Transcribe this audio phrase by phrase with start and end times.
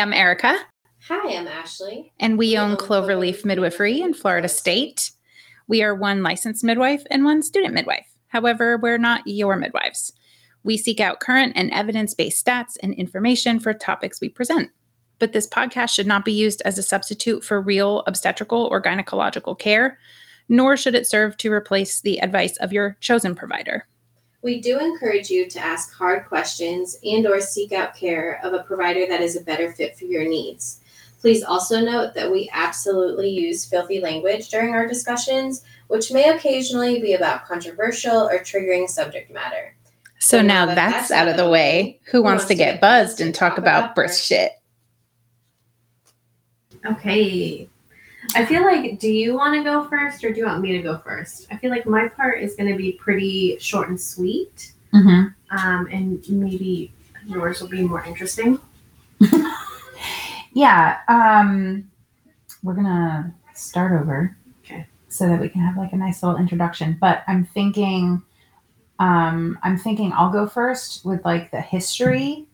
[0.00, 0.58] I'm Erica,
[1.08, 2.10] Hi, I'm Ashley.
[2.18, 5.10] and we We own own Cloverleaf Midwifery in Florida Florida State.
[5.68, 8.06] We are one licensed midwife and one student midwife.
[8.28, 10.10] However, we're not your midwives.
[10.64, 14.70] We seek out current and evidence based stats and information for topics we present.
[15.18, 19.58] But this podcast should not be used as a substitute for real obstetrical or gynecological
[19.58, 19.98] care,
[20.48, 23.86] nor should it serve to replace the advice of your chosen provider.
[24.42, 28.62] We do encourage you to ask hard questions and or seek out care of a
[28.62, 30.80] provider that is a better fit for your needs.
[31.20, 37.00] Please also note that we absolutely use filthy language during our discussions, which may occasionally
[37.00, 39.76] be about controversial or triggering subject matter.
[40.20, 43.94] So now that's out of the way, who wants to get buzzed and talk about
[43.94, 44.52] birth shit?
[46.86, 47.69] Okay.
[48.34, 50.82] I feel like, do you want to go first or do you want me to
[50.82, 51.46] go first?
[51.50, 55.56] I feel like my part is going to be pretty short and sweet, Mm-hmm.
[55.56, 56.92] um, and maybe
[57.24, 58.58] yours will be more interesting.
[60.52, 61.88] Yeah, um,
[62.62, 64.36] we're gonna start over.
[64.64, 64.86] Okay.
[65.08, 66.98] So that we can have like a nice little introduction.
[67.00, 68.22] But I'm thinking,
[68.98, 72.46] um, I'm thinking I'll go first with like the history.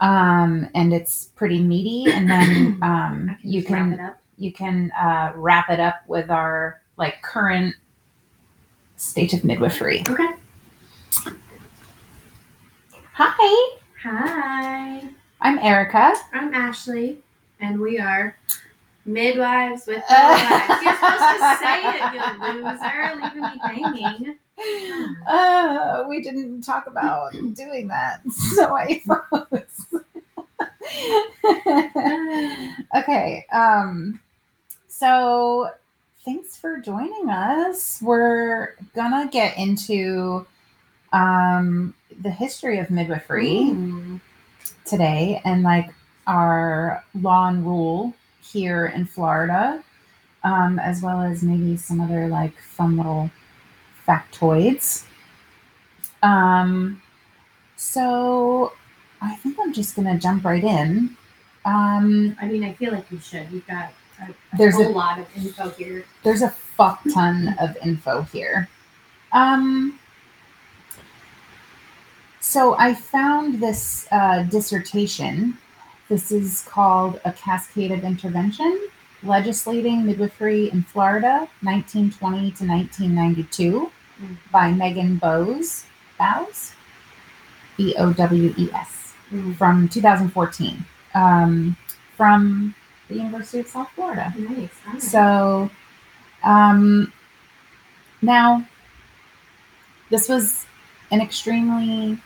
[0.00, 4.14] Um, and it's pretty meaty, and then um, can you can.
[4.38, 7.74] You can uh, wrap it up with our like current
[8.96, 10.02] state of midwifery.
[10.08, 10.28] Okay.
[13.12, 15.02] Hi, Hi,
[15.40, 16.14] I'm Erica.
[16.32, 17.18] I'm Ashley,
[17.60, 18.36] and we are
[19.06, 20.82] midwives with no wives.
[20.82, 22.20] You're supposed to say it, you
[22.62, 24.38] loser, leaving me hanging.
[25.28, 29.86] Uh, we didn't talk about doing that, so I froze.
[32.96, 33.44] okay.
[33.52, 34.18] Um,
[34.98, 35.70] so
[36.24, 38.00] thanks for joining us.
[38.00, 40.46] We're gonna get into
[41.12, 44.20] um, the history of midwifery Ooh.
[44.86, 45.90] today and like
[46.26, 49.84] our law and rule here in Florida,
[50.44, 53.30] um, as well as maybe some other like fun little
[54.08, 55.04] factoids.
[56.22, 57.02] Um,
[57.76, 58.72] so
[59.20, 61.16] I think I'm just gonna jump right in.
[61.66, 63.50] Um, I mean, I feel like you should.
[63.50, 66.04] You've got a, a There's whole a- lot of info here.
[66.22, 68.68] there's a fuck ton of info here.
[69.32, 69.98] Um,
[72.40, 75.58] so I found this uh, dissertation.
[76.08, 78.88] This is called A Cascade of Intervention
[79.22, 83.90] Legislating Midwifery in Florida, 1920 to 1992,
[84.22, 84.36] Mm.
[84.50, 85.84] by Megan Bowes.
[86.18, 86.72] Bowes?
[87.76, 89.12] B O W E S.
[89.30, 89.54] Mm.
[89.58, 90.82] From 2014,
[91.14, 91.76] um,
[92.16, 92.74] from
[93.08, 94.32] the University of South Florida.
[94.36, 94.70] Nice.
[94.86, 95.02] right.
[95.02, 95.70] So,
[96.42, 97.12] um,
[98.22, 98.66] now
[100.10, 100.66] this was
[101.10, 102.18] an extremely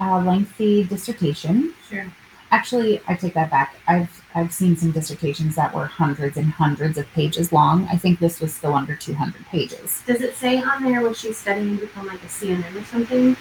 [0.00, 1.74] uh, lengthy dissertation.
[1.88, 2.06] sure.
[2.52, 3.74] Actually, I take that back.
[3.88, 7.88] I've I've seen some dissertations that were hundreds and hundreds of pages long.
[7.90, 10.02] I think this was still under 200 pages.
[10.06, 13.36] Does it say on there what she's studying to become like a CNM or something?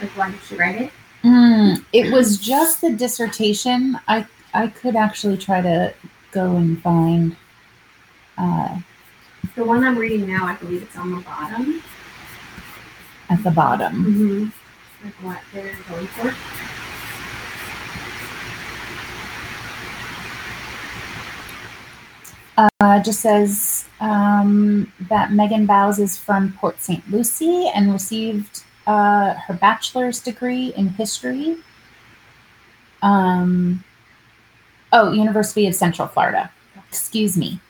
[0.00, 0.92] Like why did she write it?
[1.22, 3.98] Mm, it was just the dissertation.
[4.08, 5.92] I I could actually try to
[6.36, 7.34] go and find.
[8.36, 8.78] Uh,
[9.54, 11.82] The one I'm reading now, I believe it's on the bottom.
[13.30, 13.94] at the bottom.
[14.04, 15.04] Mm-hmm.
[15.04, 16.34] Like what they're going for.
[22.80, 27.02] uh, just says um, that Megan Bowes is from Port St.
[27.10, 31.56] Lucie and received uh, her bachelor's degree in history.
[33.02, 33.84] Um,
[34.92, 36.50] oh, University of Central Florida.
[36.88, 37.60] Excuse me.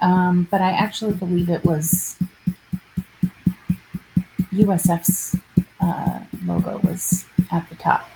[0.00, 2.16] Um, but I actually believe it was
[4.52, 5.36] USF's
[5.80, 8.08] uh, logo was at the top.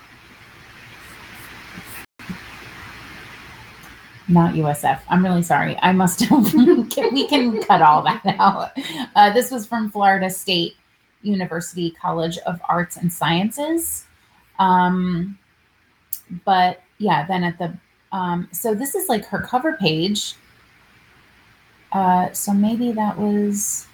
[4.28, 5.00] Not USF.
[5.08, 5.78] I'm really sorry.
[5.80, 6.52] I must have.
[6.54, 8.72] we can cut all that out.
[9.14, 10.74] Uh, this was from Florida State
[11.22, 14.04] University College of Arts and Sciences.
[14.58, 15.38] Um,
[16.44, 17.76] but yeah, then at the
[18.16, 20.36] um, so this is like her cover page.
[21.92, 23.86] Uh, so maybe that was.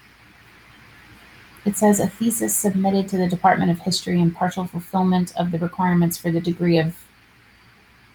[1.65, 5.59] It says a thesis submitted to the Department of History and partial fulfillment of the
[5.59, 6.97] requirements for the degree of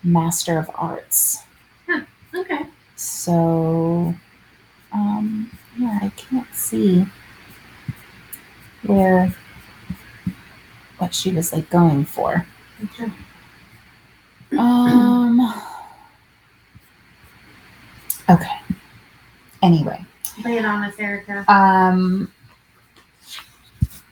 [0.03, 1.43] Master of Arts.
[2.35, 2.65] Okay.
[2.95, 4.13] So,
[4.91, 7.05] um, yeah, I can't see
[8.83, 9.33] where
[10.97, 12.45] what she was like going for.
[12.83, 13.11] okay.
[14.57, 15.53] Um,
[18.29, 18.59] okay.
[19.63, 20.03] Anyway,
[20.43, 21.43] Lay it on us, Erica.
[21.51, 22.31] um,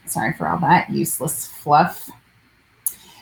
[0.05, 2.09] sorry for all that useless fluff.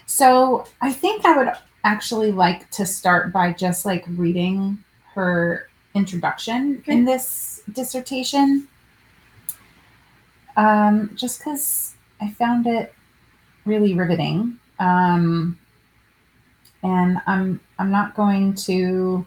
[0.06, 1.52] So I think I would
[1.84, 4.78] actually like to start by just like reading
[5.14, 6.94] her introduction Okay.
[6.94, 8.68] in this dissertation.
[10.56, 12.94] Um, just because I found it
[13.66, 14.60] really riveting.
[14.80, 15.58] Um,
[16.84, 19.26] and I'm I'm not going to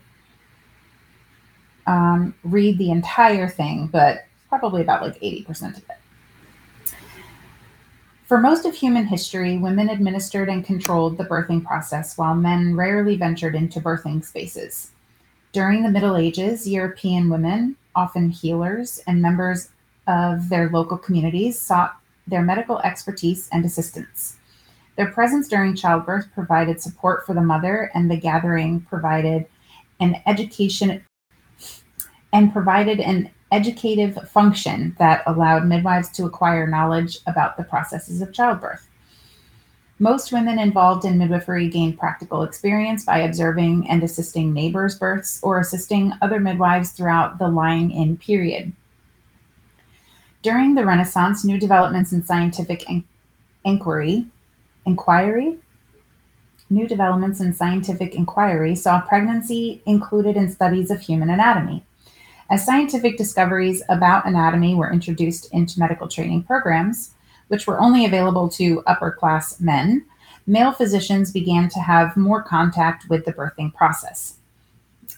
[1.87, 6.95] um, read the entire thing, but probably about like 80% of it.
[8.27, 13.17] For most of human history, women administered and controlled the birthing process while men rarely
[13.17, 14.91] ventured into birthing spaces.
[15.53, 19.69] During the Middle Ages, European women, often healers and members
[20.09, 21.97] of their local communities, sought
[22.27, 24.39] their medical expertise and assistance.
[24.97, 29.47] Their presence during childbirth provided support for the mother, and the gathering provided
[30.01, 31.05] an education
[32.33, 38.33] and provided an educative function that allowed midwives to acquire knowledge about the processes of
[38.33, 38.89] childbirth.
[39.99, 45.59] Most women involved in midwifery gained practical experience by observing and assisting neighbors' births or
[45.59, 48.73] assisting other midwives throughout the lying in period.
[50.43, 53.05] During the Renaissance, new developments in scientific in-
[53.65, 54.27] inquiry,
[54.85, 55.57] inquiry,
[56.69, 61.85] new developments in scientific inquiry saw pregnancy included in studies of human anatomy.
[62.49, 67.13] As scientific discoveries about anatomy were introduced into medical training programs,
[67.49, 70.05] which were only available to upper class men,
[70.47, 74.37] male physicians began to have more contact with the birthing process.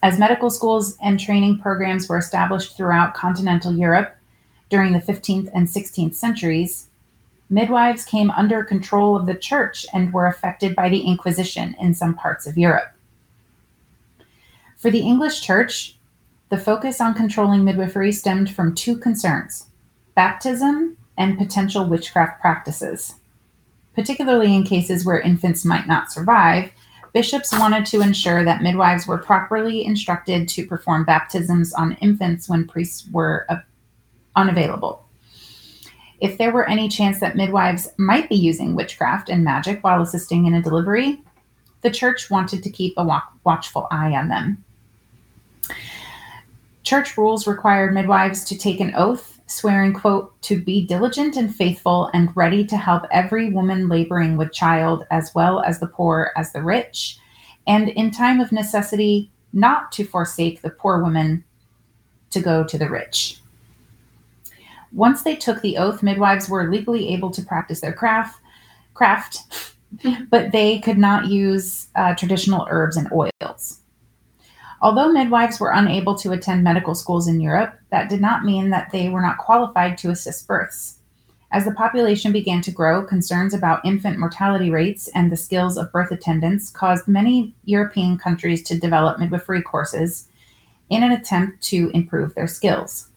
[0.03, 4.17] As medical schools and training programs were established throughout continental Europe
[4.71, 6.87] during the 15th and 16th centuries,
[7.51, 12.15] midwives came under control of the church and were affected by the Inquisition in some
[12.15, 12.93] parts of Europe.
[14.79, 15.98] For the English church,
[16.49, 19.67] the focus on controlling midwifery stemmed from two concerns
[20.15, 23.15] baptism and potential witchcraft practices.
[23.95, 26.71] Particularly in cases where infants might not survive,
[27.13, 32.67] bishops wanted to ensure that midwives were properly instructed to perform baptisms on infants when
[32.67, 33.47] priests were
[34.37, 35.05] unavailable.
[36.21, 40.47] If there were any chance that midwives might be using witchcraft and magic while assisting
[40.47, 41.23] in a delivery,
[41.83, 44.65] the church wanted to keep a watchful eye on them.
[46.89, 52.09] Church rules required midwives to take an oath, swearing, quote, to be diligent and faithful
[52.15, 56.51] and ready to help every woman laboring with child, as well as the poor as
[56.55, 57.19] the rich,
[57.67, 61.45] and in time of necessity, not to forsake the poor woman
[62.31, 63.39] to go to the rich.
[64.91, 68.41] Once they took the oath, midwives were legally able to practice their craft,
[68.95, 69.75] craft,
[70.31, 73.81] but they could not use uh, traditional herbs and oils.
[74.81, 78.91] Although midwives were unable to attend medical schools in Europe, that did not mean that
[78.93, 80.99] they were not qualified to assist births.
[81.51, 85.91] As the population began to grow, concerns about infant mortality rates and the skills of
[85.91, 90.29] birth attendants caused many European countries to develop midwifery courses
[90.91, 93.09] in an attempt to improve their skills.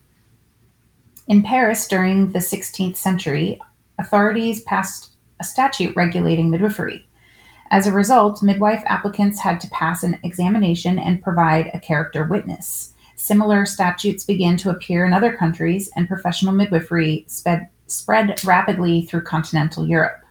[1.28, 3.60] In Paris during the 16th century,
[4.00, 7.08] authorities passed a statute regulating midwifery.
[7.72, 12.94] As a result, midwife applicants had to pass an examination and provide a character witness.
[13.16, 19.22] Similar statutes began to appear in other countries, and professional midwifery sped, spread rapidly through
[19.22, 20.22] continental Europe.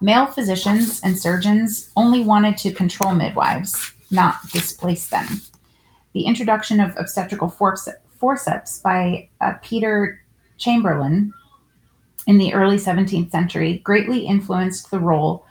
[0.00, 5.40] Male physicians and surgeons only wanted to control midwives, not displace them.
[6.12, 10.22] The introduction of obstetrical force- forceps by uh, Peter
[10.56, 11.32] Chamberlen
[12.28, 15.46] in the early 17th century greatly influenced the role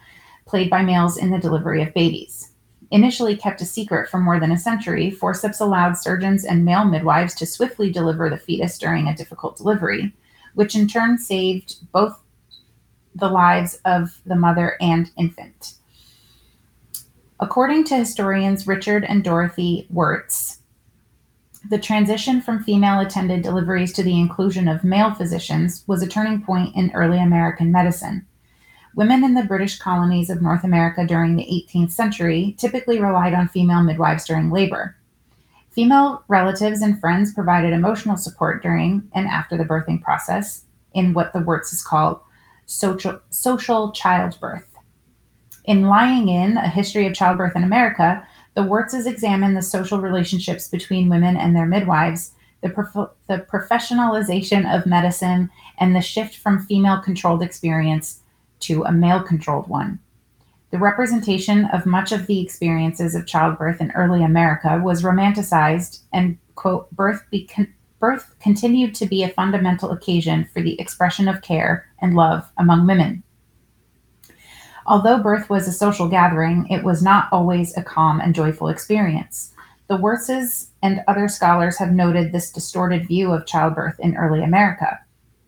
[0.50, 2.52] played by males in the delivery of babies.
[2.92, 7.36] Initially kept a secret for more than a century, forceps allowed surgeons and male midwives
[7.36, 10.12] to swiftly deliver the fetus during a difficult delivery,
[10.56, 12.20] which in turn saved both
[13.14, 15.76] the lives of the mother and infant.
[17.40, 20.60] According to historians Richard and Dorothy Wertz,
[21.70, 26.42] the transition from female attended deliveries to the inclusion of male physicians was a turning
[26.42, 28.26] point in early American medicine.
[29.00, 33.48] Women in the British colonies of North America during the 18th century typically relied on
[33.48, 34.98] female midwives during labor.
[35.72, 41.32] Female relatives and friends provided emotional support during and after the birthing process in what
[41.32, 42.28] the Wertzes call
[42.66, 44.68] social, social childbirth.
[45.64, 50.68] In Lying In, A History of Childbirth in America, the Wertzes examine the social relationships
[50.68, 56.66] between women and their midwives, the, prof- the professionalization of medicine, and the shift from
[56.66, 58.24] female controlled experience
[58.62, 60.00] to a male controlled one.
[60.72, 66.38] The representation of much of the experiences of childbirth in early America was romanticized, and,
[66.56, 67.24] quote, birth,
[68.00, 72.86] birth continued to be a fundamental occasion for the expression of care and love among
[72.86, 73.24] women.
[74.86, 79.54] Although birth was a social gathering, it was not always a calm and joyful experience.
[79.88, 85.00] The Wertzes and other scholars have noted this distorted view of childbirth in early America.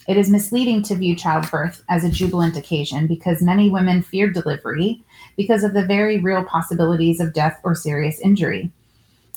[0.08, 5.04] It is misleading to view childbirth as a jubilant occasion because many women feared delivery
[5.38, 8.72] because of the very real possibilities of death or serious injury.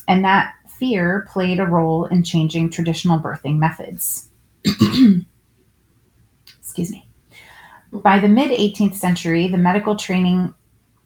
[0.09, 4.29] And that fear played a role in changing traditional birthing methods.
[6.59, 7.07] Excuse me.
[7.93, 10.53] By the mid 18th century, the medical training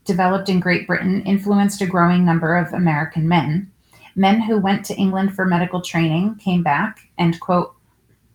[0.05, 3.71] developed in Great Britain influenced a growing number of American men.
[4.17, 7.75] Men who went to England for medical training came back and, quote,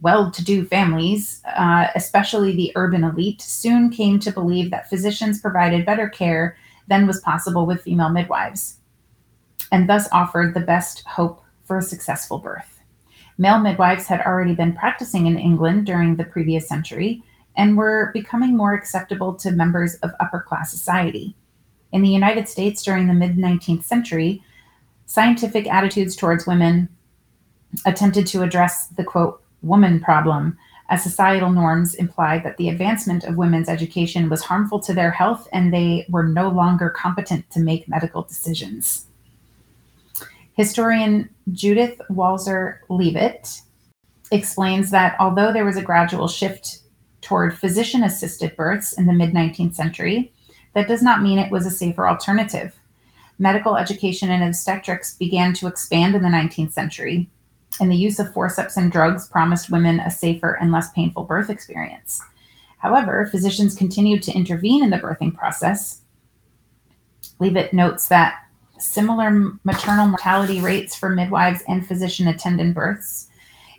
[0.03, 5.39] well to do families, uh, especially the urban elite, soon came to believe that physicians
[5.39, 6.57] provided better care
[6.89, 8.79] than was possible with female midwives,
[9.71, 12.81] and thus offered the best hope for a successful birth.
[13.37, 17.23] Male midwives had already been practicing in England during the previous century
[17.55, 21.35] and were becoming more acceptable to members of upper class society.
[21.93, 24.43] In the United States during the mid 19th century,
[25.05, 26.89] scientific attitudes towards women
[27.85, 30.57] attempted to address the quote, woman problem,
[30.89, 35.47] as societal norms implied that the advancement of women's education was harmful to their health
[35.51, 39.07] and they were no longer competent to make medical decisions.
[40.55, 43.61] Historian Judith Walzer Leavitt
[44.31, 46.79] explains that although there was a gradual shift
[47.21, 50.31] toward physician assisted births in the mid 19th century,
[50.73, 52.75] that does not mean it was a safer alternative.
[53.39, 57.29] Medical education in obstetrics began to expand in the 19th century,
[57.79, 61.49] and the use of forceps and drugs promised women a safer and less painful birth
[61.49, 62.21] experience.
[62.77, 66.01] However, physicians continued to intervene in the birthing process.
[67.39, 68.43] Leavitt notes that
[68.77, 73.29] similar maternal mortality rates for midwives and physician attendant births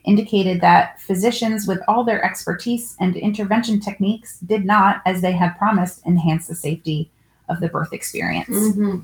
[0.04, 5.56] indicated that physicians, with all their expertise and intervention techniques, did not, as they had
[5.56, 7.10] promised, enhance the safety
[7.48, 8.48] of the birth experience.
[8.48, 9.00] Mm-hmm.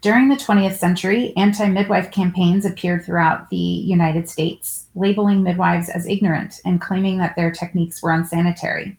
[0.00, 6.06] During the 20th century, anti midwife campaigns appeared throughout the United States, labeling midwives as
[6.06, 8.96] ignorant and claiming that their techniques were unsanitary.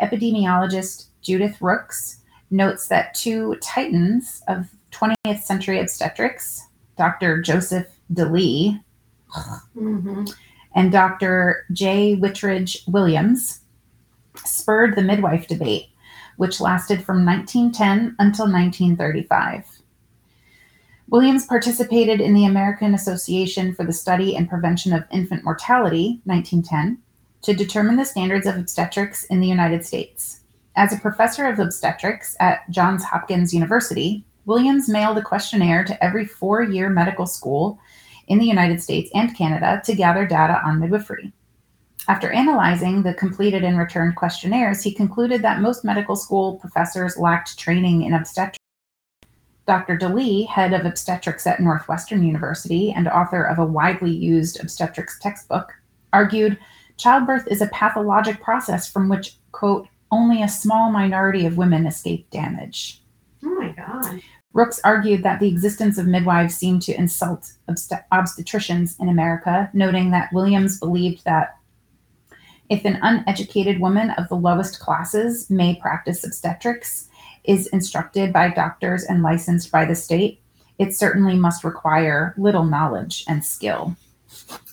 [0.00, 2.18] Epidemiologist Judith Rooks
[2.50, 6.66] notes that two titans of 20th century obstetrics,
[6.98, 7.40] Dr.
[7.40, 8.80] Joseph DeLee
[9.74, 10.24] Mm-hmm.
[10.74, 11.64] and Dr.
[11.72, 12.16] J.
[12.16, 13.60] Whitridge Williams,
[14.44, 15.86] spurred the midwife debate,
[16.36, 19.64] which lasted from 1910 until 1935.
[21.12, 26.96] Williams participated in the American Association for the Study and Prevention of Infant Mortality, 1910,
[27.42, 30.40] to determine the standards of obstetrics in the United States.
[30.74, 36.24] As a professor of obstetrics at Johns Hopkins University, Williams mailed a questionnaire to every
[36.24, 37.78] four year medical school
[38.28, 41.30] in the United States and Canada to gather data on midwifery.
[42.08, 47.58] After analyzing the completed and returned questionnaires, he concluded that most medical school professors lacked
[47.58, 48.61] training in obstetrics.
[49.66, 49.96] Dr.
[49.96, 55.72] DeLee, head of obstetrics at Northwestern University and author of a widely used obstetrics textbook,
[56.12, 56.58] argued
[56.96, 62.28] childbirth is a pathologic process from which, quote, only a small minority of women escape
[62.30, 63.02] damage.
[63.44, 64.20] Oh my god.
[64.52, 70.10] Rooks argued that the existence of midwives seemed to insult obst- obstetricians in America, noting
[70.10, 71.56] that Williams believed that
[72.68, 77.08] if an uneducated woman of the lowest classes may practice obstetrics,
[77.44, 80.40] is instructed by doctors and licensed by the state,
[80.78, 83.96] it certainly must require little knowledge and skill.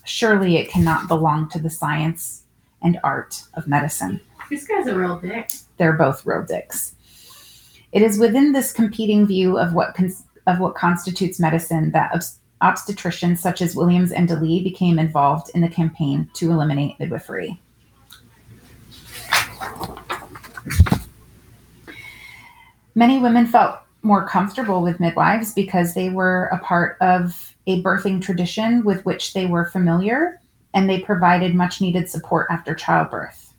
[0.06, 2.44] Surely it cannot belong to the science
[2.82, 4.20] and art of medicine.
[4.50, 5.52] This guy's a real dick.
[5.78, 6.96] They're both real dicks.
[7.92, 12.40] It is within this competing view of what cons- of what constitutes medicine that obs-
[12.62, 17.60] obstetricians such as Williams and DeLee became involved in the campaign to eliminate midwifery.
[22.96, 28.22] Many women felt more comfortable with midwives because they were a part of a birthing
[28.22, 30.40] tradition with which they were familiar
[30.74, 33.54] and they provided much needed support after childbirth.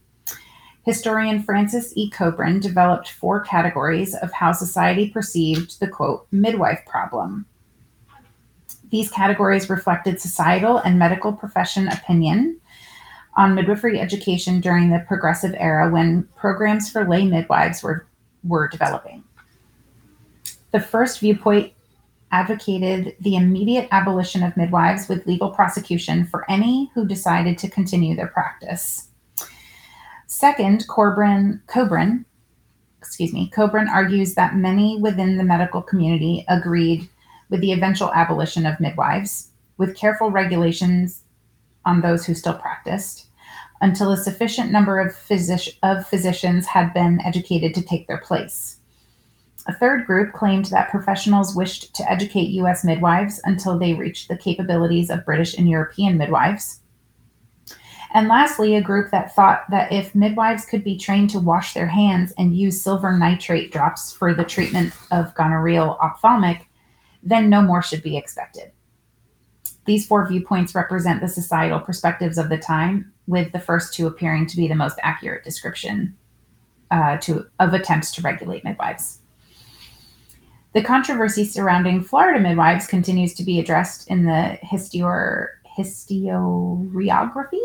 [0.85, 2.09] Historian Frances E.
[2.09, 7.45] Coburn developed four categories of how society perceived the quote midwife problem.
[8.91, 12.59] These categories reflected societal and medical profession opinion
[13.37, 18.07] on midwifery education during the progressive era when programs for lay midwives were,
[18.45, 19.25] were developing.
[20.73, 21.73] The first viewpoint
[22.33, 28.15] advocated the immediate abolition of midwives with legal prosecution for any who decided to continue
[28.15, 29.09] their practice.
[30.27, 32.25] Second, Coburn,
[32.99, 37.09] excuse me, Coburn argues that many within the medical community agreed
[37.49, 41.25] with the eventual abolition of midwives, with careful regulations
[41.85, 43.27] on those who still practiced.
[43.81, 48.77] Until a sufficient number of, physici- of physicians had been educated to take their place.
[49.67, 52.85] A third group claimed that professionals wished to educate U.S.
[52.85, 56.81] midwives until they reached the capabilities of British and European midwives.
[58.13, 61.87] And lastly, a group that thought that if midwives could be trained to wash their
[61.87, 66.61] hands and use silver nitrate drops for the treatment of gonorrheal ophthalmia,
[67.23, 68.73] then no more should be expected.
[69.85, 74.47] These four viewpoints represent the societal perspectives of the time, with the first two appearing
[74.47, 76.17] to be the most accurate description
[76.91, 79.21] uh, to, of attempts to regulate midwives.
[80.73, 87.59] The controversy surrounding Florida midwives continues to be addressed in the histior, historiography,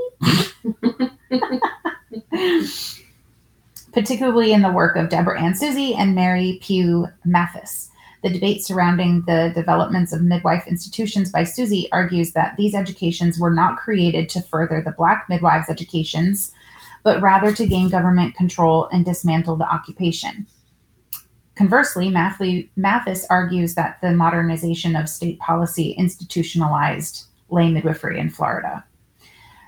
[3.91, 7.89] particularly in the work of Deborah Ann Susie and Mary Pugh Mathis.
[8.25, 13.53] The debate surrounding the developments of midwife institutions by Susie argues that these educations were
[13.53, 16.51] not created to further the Black midwives' educations,
[17.03, 20.47] but rather to gain government control and dismantle the occupation.
[21.55, 28.83] Conversely, Mathis argues that the modernization of state policy institutionalized lay midwifery in Florida.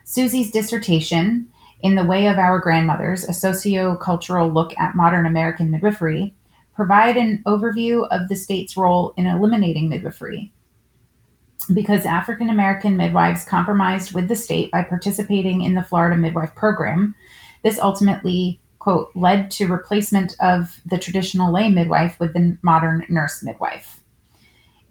[0.04, 1.48] Susie's dissertation,
[1.82, 6.34] In the Way of Our Grandmothers, a socio-cultural look at modern American midwifery,
[6.78, 10.54] provide an overview of the state's role in eliminating midwifery.
[11.74, 17.16] Because African American midwives compromised with the state by participating in the Florida midwife program,
[17.64, 23.42] this ultimately, quote, led to replacement of the traditional lay midwife with the modern nurse
[23.42, 24.00] midwife.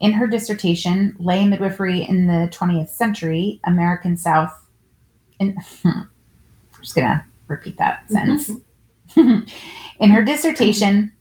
[0.01, 4.53] In her dissertation, Lay Midwifery in the 20th Century, American South,
[5.39, 6.11] in, I'm
[6.83, 8.51] just going to repeat that sentence.
[9.17, 11.13] in her dissertation,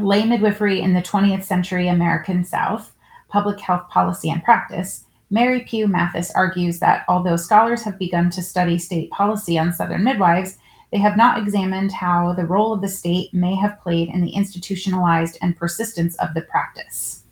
[0.00, 2.94] Lay Midwifery in the 20th Century American South,
[3.28, 8.42] Public Health Policy and Practice, Mary Pugh Mathis argues that although scholars have begun to
[8.42, 10.58] study state policy on Southern midwives,
[10.92, 14.30] they have not examined how the role of the state may have played in the
[14.30, 17.24] institutionalized and persistence of the practice.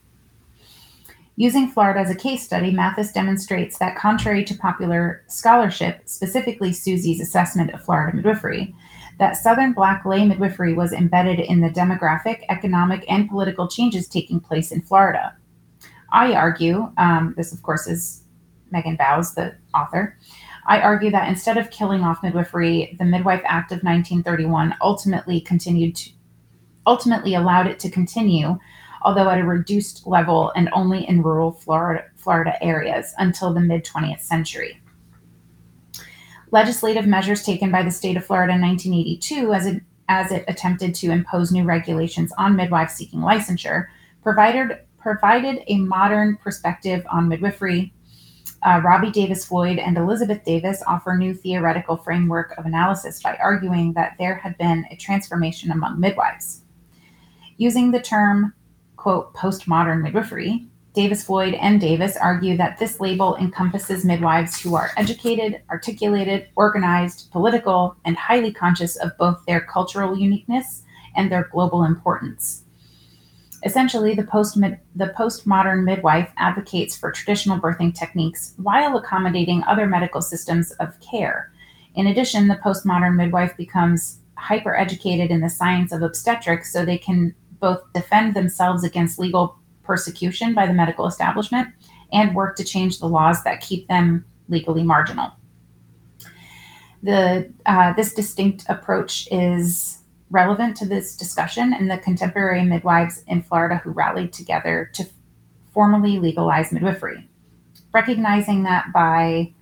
[1.37, 7.21] Using Florida as a case study, Mathis demonstrates that contrary to popular scholarship, specifically Susie's
[7.21, 8.75] assessment of Florida midwifery,
[9.19, 14.41] that Southern Black lay midwifery was embedded in the demographic, economic, and political changes taking
[14.41, 15.37] place in Florida.
[16.13, 18.23] I argue, um, this of course is
[18.71, 20.19] Megan Bowes, the author.
[20.67, 25.97] I argue that instead of killing off midwifery, the Midwife Act of 1931 ultimately continued
[25.97, 26.11] to,
[26.87, 28.59] ultimately allowed it to continue,
[29.03, 33.85] although at a reduced level and only in rural Florida, Florida areas until the mid
[33.85, 34.81] 20th century
[36.55, 40.95] legislative measures taken by the state of Florida in 1982 as it, as it attempted
[40.95, 43.89] to impose new regulations on midwives seeking licensure
[44.23, 47.93] provided, provided a modern perspective on midwifery.
[48.63, 53.93] Uh, Robbie Davis Floyd and Elizabeth Davis offer new theoretical framework of analysis by arguing
[53.95, 56.63] that there had been a transformation among midwives.
[57.57, 58.55] Using the term,
[58.97, 64.93] quote, postmodern midwifery, Davis Floyd and Davis argue that this label encompasses midwives who are
[64.97, 70.83] educated, articulated, organized, political, and highly conscious of both their cultural uniqueness
[71.17, 72.63] and their global importance.
[73.65, 80.23] Essentially, the, post the postmodern midwife advocates for traditional birthing techniques while accommodating other medical
[80.23, 81.51] systems of care.
[81.97, 86.99] In addition, the postmodern midwife becomes hyper educated in the science of obstetrics so they
[86.99, 91.69] can both defend themselves against legal persecution by the medical establishment
[92.13, 95.33] and work to change the laws that keep them legally marginal.
[97.03, 99.99] The, uh, this distinct approach is
[100.31, 105.07] relevant to this discussion and the contemporary midwives in Florida who rallied together to
[105.73, 107.29] formally legalize midwifery,
[107.93, 109.53] recognizing that by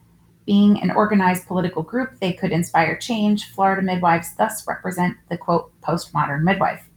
[0.46, 3.50] being an organized political group, they could inspire change.
[3.52, 6.88] Florida midwives thus represent the quote postmodern midwife.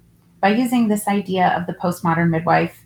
[0.42, 2.85] By using this idea of the postmodern midwife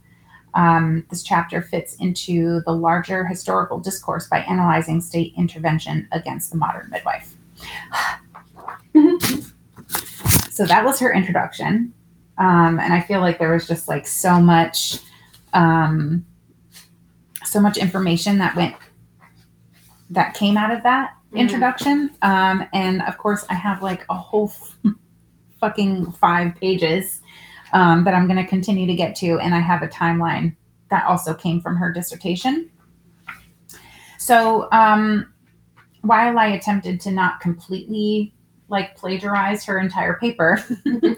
[0.53, 6.57] um, this chapter fits into the larger historical discourse by analyzing state intervention against the
[6.57, 7.35] modern midwife.
[10.49, 11.93] so that was her introduction.
[12.37, 14.99] Um, and I feel like there was just like so much,
[15.53, 16.25] um,
[17.43, 18.75] so much information that went,
[20.09, 21.37] that came out of that mm-hmm.
[21.37, 22.11] introduction.
[22.21, 24.51] Um, and of course, I have like a whole
[25.59, 27.21] fucking five pages
[27.73, 29.39] um, that I'm going to continue to get to.
[29.39, 30.55] And I have a timeline
[30.89, 32.69] that also came from her dissertation.
[34.17, 35.33] So um,
[36.01, 38.33] while I attempted to not completely
[38.67, 40.63] like plagiarize her entire paper,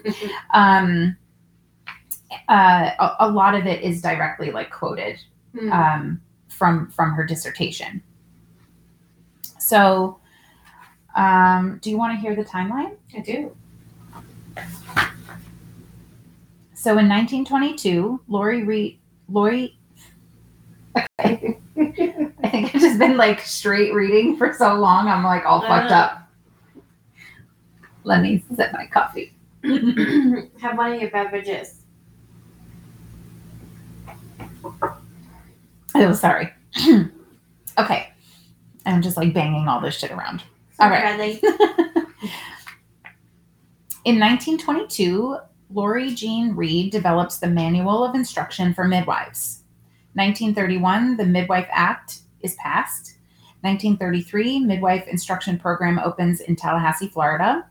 [0.54, 1.16] um,
[2.48, 5.18] uh, a, a, lot of it is directly like quoted
[5.54, 5.70] mm.
[5.70, 8.02] um, from from her dissertation.
[9.58, 10.18] So
[11.14, 12.96] Um, do you want to hear the timeline?
[13.16, 13.54] I do.
[16.82, 19.78] So in 1922, Lori Reed, Lori,
[20.96, 21.60] I think
[22.44, 25.06] I've just been like straight reading for so long.
[25.06, 25.94] I'm like all fucked Uh.
[25.94, 26.28] up.
[28.02, 29.32] Let me sip my coffee.
[29.62, 31.82] Have one of your beverages.
[35.94, 36.52] Oh, sorry.
[37.78, 38.12] okay.
[38.86, 40.42] I'm just like banging all this shit around.
[40.80, 41.40] All right.
[44.04, 45.36] In 1922,
[45.72, 49.62] Lori Jean Reed develops the Manual of Instruction for Midwives.
[50.14, 53.16] 1931, the Midwife Act is passed.
[53.62, 57.66] 1933, Midwife Instruction Program opens in Tallahassee, Florida.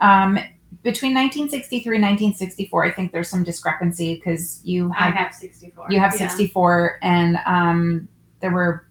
[0.00, 0.34] Um,
[0.82, 5.86] between 1963 and 1964, I think there's some discrepancy because you I have 64.
[5.90, 6.28] you have Yeah.
[6.28, 8.08] 64 and um,
[8.40, 8.86] there were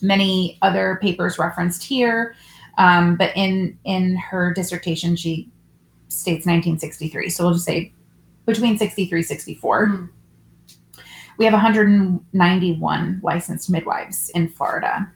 [0.00, 2.34] many other papers referenced here
[2.78, 5.50] um, but in in her dissertation she
[6.08, 7.92] states 1963 so we'll just say
[8.46, 10.08] between 63 64 Mhm.
[11.38, 15.10] we have 191 licensed midwives in florida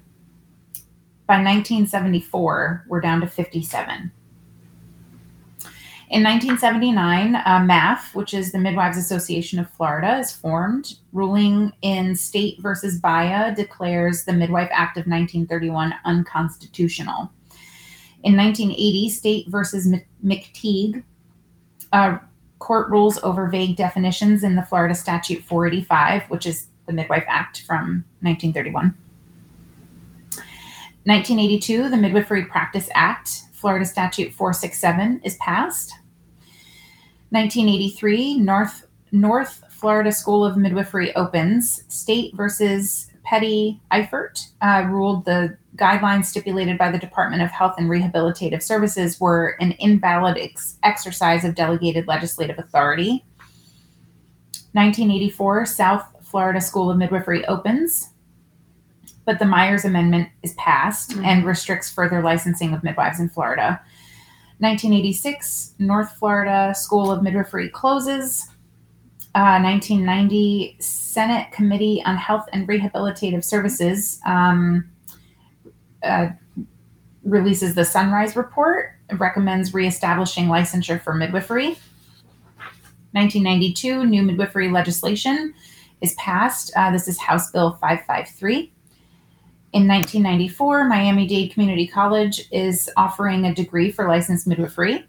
[1.26, 4.10] by 1974 we're down to 57
[6.10, 10.94] in 1979, uh, MAF, which is the Midwives Association of Florida, is formed.
[11.12, 17.30] Ruling in State versus Baya declares the Midwife Act of 1931 unconstitutional.
[18.22, 19.92] In 1980, State versus
[20.24, 21.02] McTeague,
[21.92, 22.18] uh,
[22.58, 27.62] court rules over vague definitions in the Florida Statute 485, which is the Midwife Act
[27.62, 28.94] from 1931.
[31.04, 35.92] 1982, the Midwifery Practice Act, Florida Statute 467, is passed.
[37.30, 41.84] 1983, North North Florida School of Midwifery opens.
[41.88, 47.88] State versus Petty Eifert uh, ruled the guidelines stipulated by the Department of Health and
[47.88, 53.24] Rehabilitative Services were an invalid ex- exercise of delegated legislative authority.
[54.72, 58.10] 1984, South Florida School of Midwifery opens,
[59.24, 61.24] but the Myers Amendment is passed Mhm.
[61.24, 63.80] and restricts further licensing of midwives in Florida.
[64.60, 68.48] 1986, North Florida School of Midwifery closes.
[69.34, 74.84] Uh, 1990, Senate Committee on Health and Rehabilitative Services um,
[76.02, 76.28] uh,
[77.24, 81.78] releases the Sunrise Report, recommends reestablishing licensure for midwifery.
[83.12, 85.52] 1992, new midwifery legislation
[86.00, 86.72] is passed.
[86.76, 88.72] Uh, this is House Bill 553.
[89.72, 95.06] In 1994, Miami Dade Community College is offering a degree for licensed midwifery.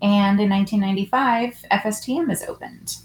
[0.00, 2.96] And in 1995, FSTM is opened.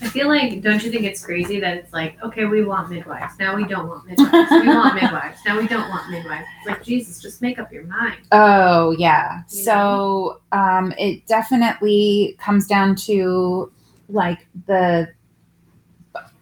[0.00, 3.38] I feel like, don't you think it's crazy that it's like, okay, we want midwives.
[3.38, 4.50] Now we don't want midwives.
[4.50, 5.40] we want midwives.
[5.44, 6.46] Now we don't want midwives.
[6.58, 8.18] It's like, Jesus, just make up your mind.
[8.30, 9.38] Oh, yeah.
[9.50, 13.72] You So um, it definitely comes down to
[14.08, 15.08] like the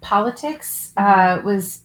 [0.01, 1.83] politics uh, was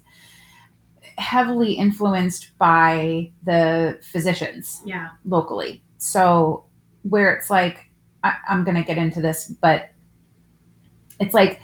[1.18, 4.82] heavily influenced by the physicians.
[4.86, 5.10] Yeah.
[5.26, 5.84] locally.
[5.98, 6.66] So
[7.04, 7.90] where it's like,
[8.24, 9.91] I, I'm gonna get into this, but
[11.22, 11.62] it's like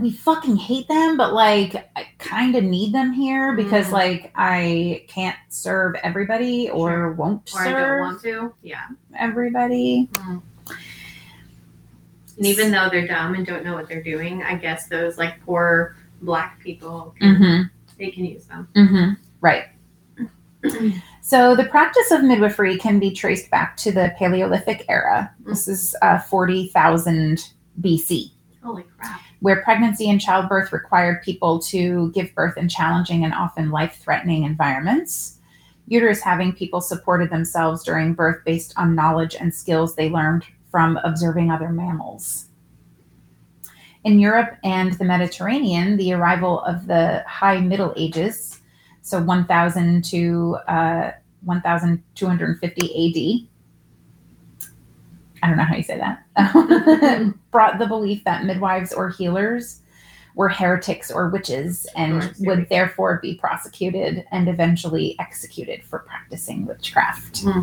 [0.00, 3.92] we fucking hate them, but like I kind of need them here because Mm.
[3.92, 7.12] like I can't serve everybody or Sure.
[7.12, 8.52] won't Or I don't want to.
[8.62, 8.86] Yeah.
[9.16, 10.08] everybody.
[12.36, 15.40] And even though they're dumb and don't know what they're doing, I guess those like
[15.44, 17.62] poor black people, can, Mm-hmm.
[17.98, 18.68] they can use them.
[18.74, 19.10] Mm-hmm.
[19.40, 19.64] Right.
[21.22, 25.32] So the practice of midwifery can be traced back to the Paleolithic era.
[25.46, 28.32] This is uh, 40,000 BC.
[28.62, 29.20] Holy crap.
[29.40, 34.44] where pregnancy and childbirth required people to give birth in challenging and often life threatening
[34.44, 35.38] environments.
[35.86, 40.98] Uterus having people supported themselves during birth based on knowledge and skills they learned from
[40.98, 42.46] observing other mammals.
[44.04, 48.60] In Europe and the Mediterranean, the arrival of the High Middle Ages,
[49.02, 51.12] so 1000 to uh,
[51.44, 53.49] 1250 AD,
[55.42, 59.80] I don't know how you say that, brought the belief that midwives or healers
[60.34, 66.66] were heretics or witches and Sure, would therefore be prosecuted and eventually executed for practicing
[66.66, 67.42] witchcraft.
[67.42, 67.62] Hmm.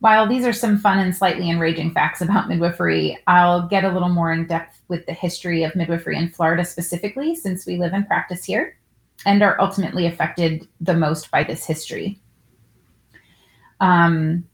[0.00, 4.10] While these are some fun and slightly enraging facts about midwifery, I'll get a little
[4.10, 8.06] more in depth with the history of midwifery in Florida specifically, since we live and
[8.06, 8.76] practice here
[9.26, 12.20] and are ultimately affected the most by this history.
[13.80, 14.48] Um,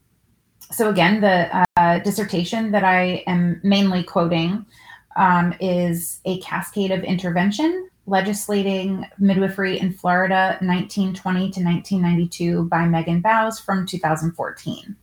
[0.71, 4.67] so, again, the uh, dissertation that I am mainly quoting
[5.17, 13.21] um, is A Cascade of Intervention Legislating Midwifery in Florida 1920 to 1992 by Megan
[13.21, 14.97] Bowes from 2014.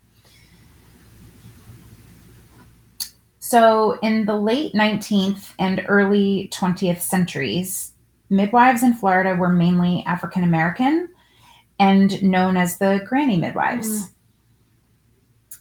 [3.39, 7.91] So, in the late 19th and early 20th centuries,
[8.30, 11.10] midwives in Florida were mainly African American
[11.80, 13.89] and known as the granny midwives.
[13.89, 14.10] Mm.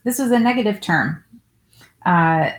[0.04, 1.22] This was a negative term
[2.06, 2.50] uh,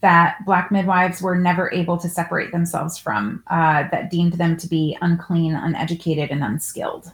[0.00, 4.68] that Black midwives were never able to separate themselves from, uh, that deemed them to
[4.68, 7.12] be unclean, uneducated, and unskilled.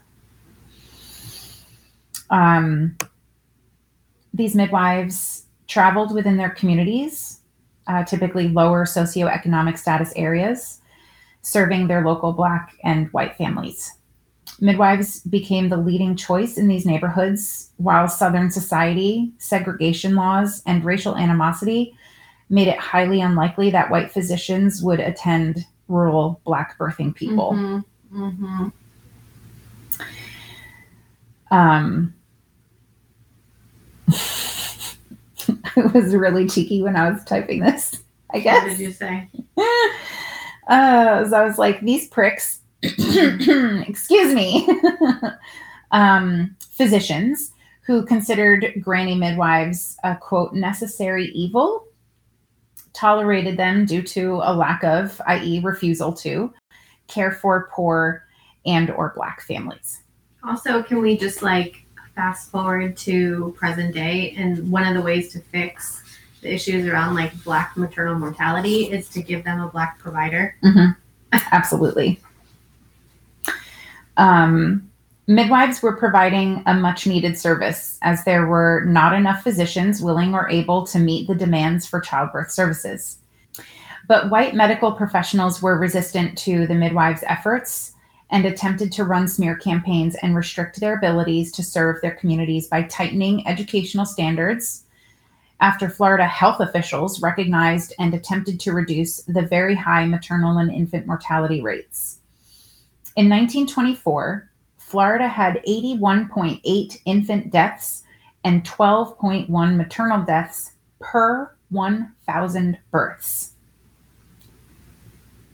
[2.30, 2.96] Um,
[4.32, 7.40] these midwives traveled within their communities,
[7.86, 10.80] uh, typically lower socioeconomic status areas,
[11.42, 13.92] serving their local Black and white families.
[14.60, 21.16] Midwives became the leading choice in these neighborhoods, while Southern society, segregation laws, and racial
[21.16, 21.94] animosity
[22.48, 27.52] made it highly unlikely that white physicians would attend rural Black birthing people.
[27.52, 27.84] Mhm.
[28.12, 28.72] Mhm.
[31.50, 32.14] Um,
[35.76, 38.62] I was really cheeky when I was typing this, I guess.
[38.62, 39.28] What did you say?
[40.68, 42.60] uh, so I was like, these pricks,
[43.88, 44.68] excuse me,
[45.90, 47.52] um, physicians
[47.86, 51.86] who considered granny midwives a quote necessary evil,
[52.92, 56.52] tolerated them due to a lack of, i.e., refusal to,
[57.06, 58.24] care for poor
[58.64, 60.02] and or black families.
[60.42, 64.34] Also, can we just like fast forward to present day?
[64.36, 66.02] And one of the ways to fix
[66.40, 70.56] the issues around like black maternal mortality is to give them a black provider.
[71.52, 72.20] Absolutely.
[74.16, 74.90] Um,
[75.26, 80.48] midwives were providing a much needed service as there were not enough physicians willing or
[80.48, 83.18] able to meet the demands for childbirth services.
[84.08, 87.92] But white medical professionals were resistant to the midwives' efforts
[88.30, 92.82] and attempted to run smear campaigns and restrict their abilities to serve their communities by
[92.82, 94.84] tightening educational standards.
[95.60, 101.06] After Florida health officials recognized and attempted to reduce the very high maternal and infant
[101.06, 102.15] mortality rates.
[103.16, 108.02] In 1924, Florida had 81.8 infant deaths
[108.44, 113.52] and 12.1 maternal deaths per 1,000 births.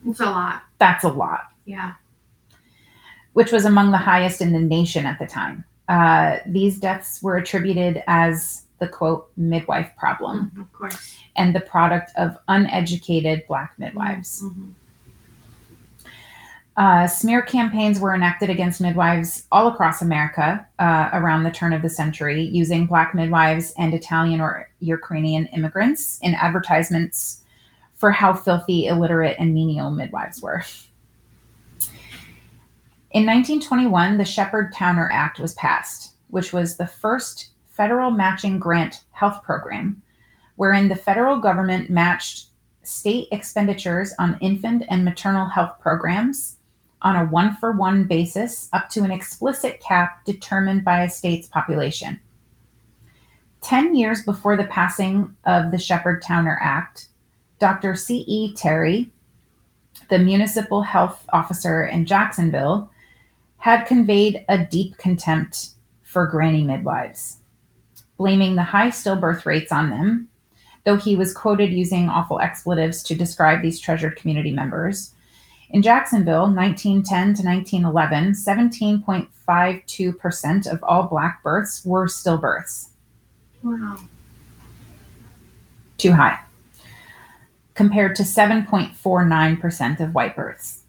[0.06, 0.62] It's a lot.
[0.78, 1.92] That's a lot, Yeah.
[3.32, 5.64] which was among the highest in the nation at the time.
[5.88, 11.16] Uh, these deaths were attributed as the quote midwife problem Mm, of course.
[11.36, 14.42] and the product of uneducated Black midwives.
[14.42, 14.72] Mhm.
[16.76, 21.82] Uh, smear campaigns were enacted against midwives all across America uh, around the turn of
[21.82, 27.42] the century, using Black midwives and Italian or Ukrainian immigrants in advertisements
[27.96, 30.64] for how filthy, illiterate, and menial midwives were.
[33.10, 39.04] In 1921, the Sheppard Towner Act was passed, which was the first federal matching grant
[39.10, 40.00] health program,
[40.56, 42.46] wherein the federal government matched
[42.82, 46.56] state expenditures on infant and maternal health programs
[47.02, 51.48] on a one for one basis up to an explicit cap determined by a state's
[51.48, 52.20] population.
[53.62, 57.08] 10 years before the passing of the Sheppard Towner Act,
[57.58, 57.94] Dr.
[57.94, 58.54] C.E.
[58.54, 59.10] Terry,
[60.10, 62.90] the municipal health officer in Jacksonville,
[63.58, 65.70] had conveyed a deep contempt
[66.02, 67.38] for granny midwives,
[68.18, 70.28] blaming the high stillbirth rates on them,
[70.84, 75.14] though he was quoted using awful expletives to describe these treasured community members.
[75.72, 82.90] In Jacksonville, 1910 to 1911, 17.52% of all Black births were stillbirths.
[83.62, 83.96] Wow.
[85.96, 86.40] Too high.
[87.72, 90.80] Compared to 7.49% of white births.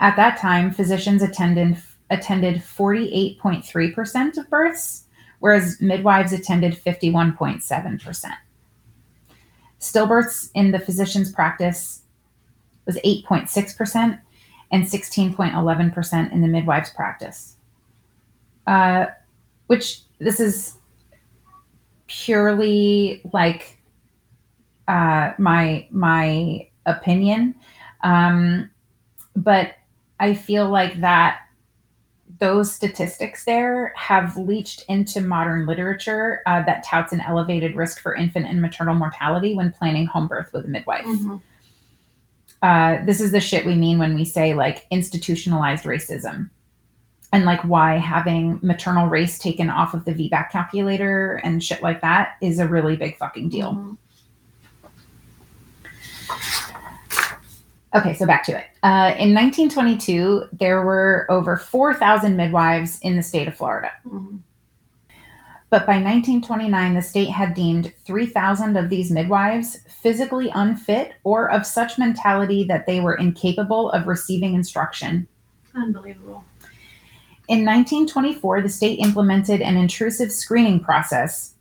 [0.00, 1.76] At that time, physicians attended,
[2.08, 5.04] attended 48.3% of births,
[5.38, 8.32] whereas midwives attended 51.7%.
[9.78, 12.01] Stillbirths in the physician's practice
[12.86, 14.20] was 8.6%
[14.70, 17.56] and 16.11% in the midwife's practice.
[18.66, 19.06] Uh,
[19.66, 20.76] which this is
[22.06, 23.78] purely like
[24.86, 27.54] uh, my my opinion,
[28.02, 28.70] um,
[29.34, 29.74] but
[30.20, 31.40] I feel like that
[32.38, 38.14] those statistics there have leached into modern literature uh, that touts an elevated risk for
[38.14, 41.04] infant and maternal mortality when planning home birth with a midwife.
[41.04, 41.40] Mhm.
[42.62, 46.48] Uh, this is the shit we mean when we say like institutionalized racism
[47.32, 52.00] and like why having maternal race taken off of the VBAC calculator and shit like
[52.02, 53.72] that is a really big fucking deal.
[53.74, 53.96] Mhm.
[57.94, 58.64] Okay, so back to it.
[58.82, 63.90] Uh, in 1922, there were over 4,000 midwives in the state of Florida.
[64.06, 64.38] Mhm.
[65.72, 71.64] But by 1929, the state had deemed 3,000 of these midwives physically unfit or of
[71.64, 75.26] such mentality that they were incapable of receiving instruction.
[75.74, 76.44] Unbelievable.
[77.48, 81.54] In 1924, the state implemented an intrusive screening process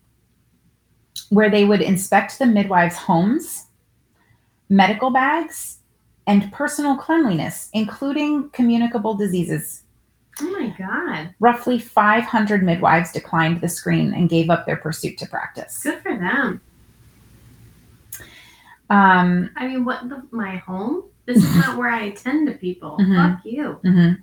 [1.30, 3.68] where they would inspect the midwives' homes,
[4.68, 5.78] medical bags,
[6.28, 9.81] and personal cleanliness, including communicable diseases.
[10.40, 11.36] Oh my god.
[11.40, 15.82] Roughly 500 midwives declined the screen and gave up their pursuit to practice.
[15.84, 16.62] Good for them.
[18.90, 21.04] Um, I mean, what the my home?
[21.26, 22.98] This is not where I attend to people.
[23.00, 23.36] Mhm.
[23.36, 23.80] Fuck you.
[23.84, 24.18] mhm.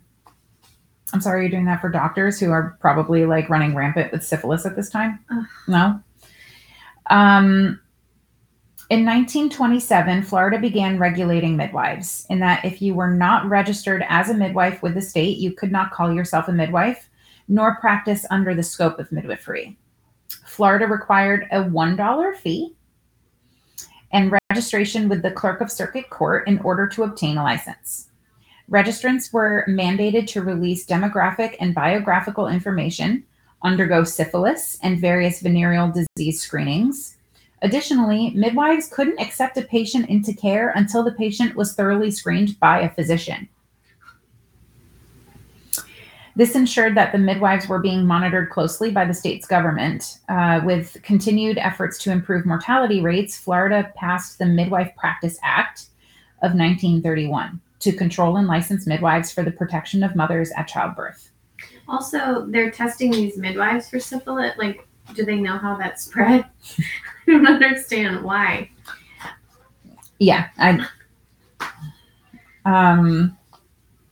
[1.12, 4.66] I'm sorry you're doing that for doctors who are probably like running rampant with syphilis
[4.66, 5.18] at this time.
[5.31, 5.47] Ugh.
[5.66, 6.01] No.
[7.09, 7.81] Um,
[8.90, 14.35] in 1927, Florida began regulating midwives in that if you were not registered as a
[14.35, 17.11] midwife with the state, you could not call yourself a midwife
[17.48, 19.77] nor practice under the scope of midwifery.
[20.46, 22.74] Florida required a $1 fee
[24.12, 28.09] and registration with the clerk of circuit court in order to obtain a license.
[28.70, 33.24] Registrants were mandated to release demographic and biographical information,
[33.62, 37.18] undergo syphilis and various venereal disease screenings.
[37.62, 42.81] Additionally, midwives couldn't accept a patient into care until the patient was thoroughly screened by
[42.81, 43.49] a physician.
[46.37, 50.18] This ensured that the midwives were being monitored closely by the state's government.
[50.29, 55.87] Uh, with continued efforts to improve mortality rates, Florida passed the Midwife Practice Act
[56.42, 61.33] of 1931 to control and license midwives for the protection of mothers at childbirth.
[61.88, 64.57] Also, they're testing these midwives for syphilis.
[64.59, 66.44] Like, do they know how that spread?
[67.29, 68.71] Don't understand why.
[70.19, 70.87] Yeah, I.
[72.64, 73.37] Um,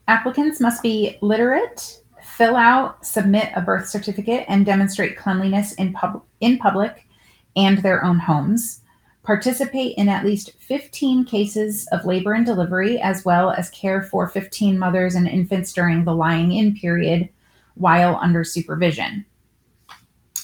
[0.07, 6.23] applicants must be literate, fill out, submit a birth certificate, and demonstrate cleanliness in pub
[6.41, 7.07] in public
[7.55, 8.81] and their own homes.
[9.23, 14.29] Participate in at least 15 cases of labor and delivery, as well as care for
[14.29, 17.29] 15 mothers and infants during the lying in period
[17.73, 19.25] while under supervision.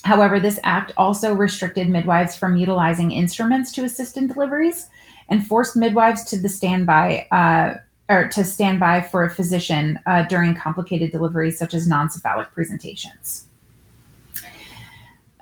[0.03, 4.89] However, this act also restricted midwives from utilizing instruments to assist in deliveries
[5.29, 7.75] and forced midwives to the standby uh,
[8.09, 13.45] or to stand by for a physician uh, during complicated deliveries such as non-cephalic presentations.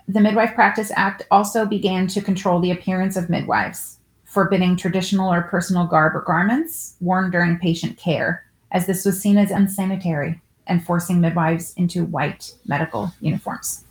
[0.08, 5.41] The Midwife Practice Act also began to control the appearance of midwives, forbidding traditional or
[5.41, 10.86] personal garb or garments worn during patient care, as this was seen as unsanitary, and
[10.86, 13.86] forcing midwives into white medical uniforms.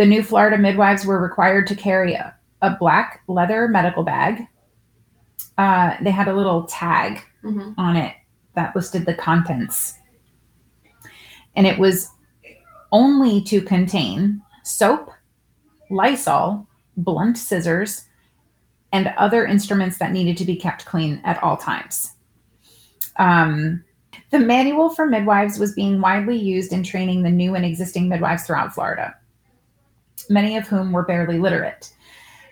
[0.00, 4.46] The new Florida midwives were required to carry a, a black leather medical bag.
[5.58, 7.74] Uh, they had a little tag Mhm.
[7.76, 8.14] on it
[8.54, 9.98] that listed the contents.
[11.54, 12.08] And it was
[12.90, 15.10] only to contain soap,
[15.90, 18.06] Lysol, blunt scissors,
[18.94, 22.14] and other instruments that needed to be kept clean at all times.
[23.16, 23.84] Um,
[24.30, 28.44] the manual for midwives was being widely used in training the new and existing midwives
[28.44, 29.14] throughout Florida,
[30.30, 31.92] many of whom were barely literate.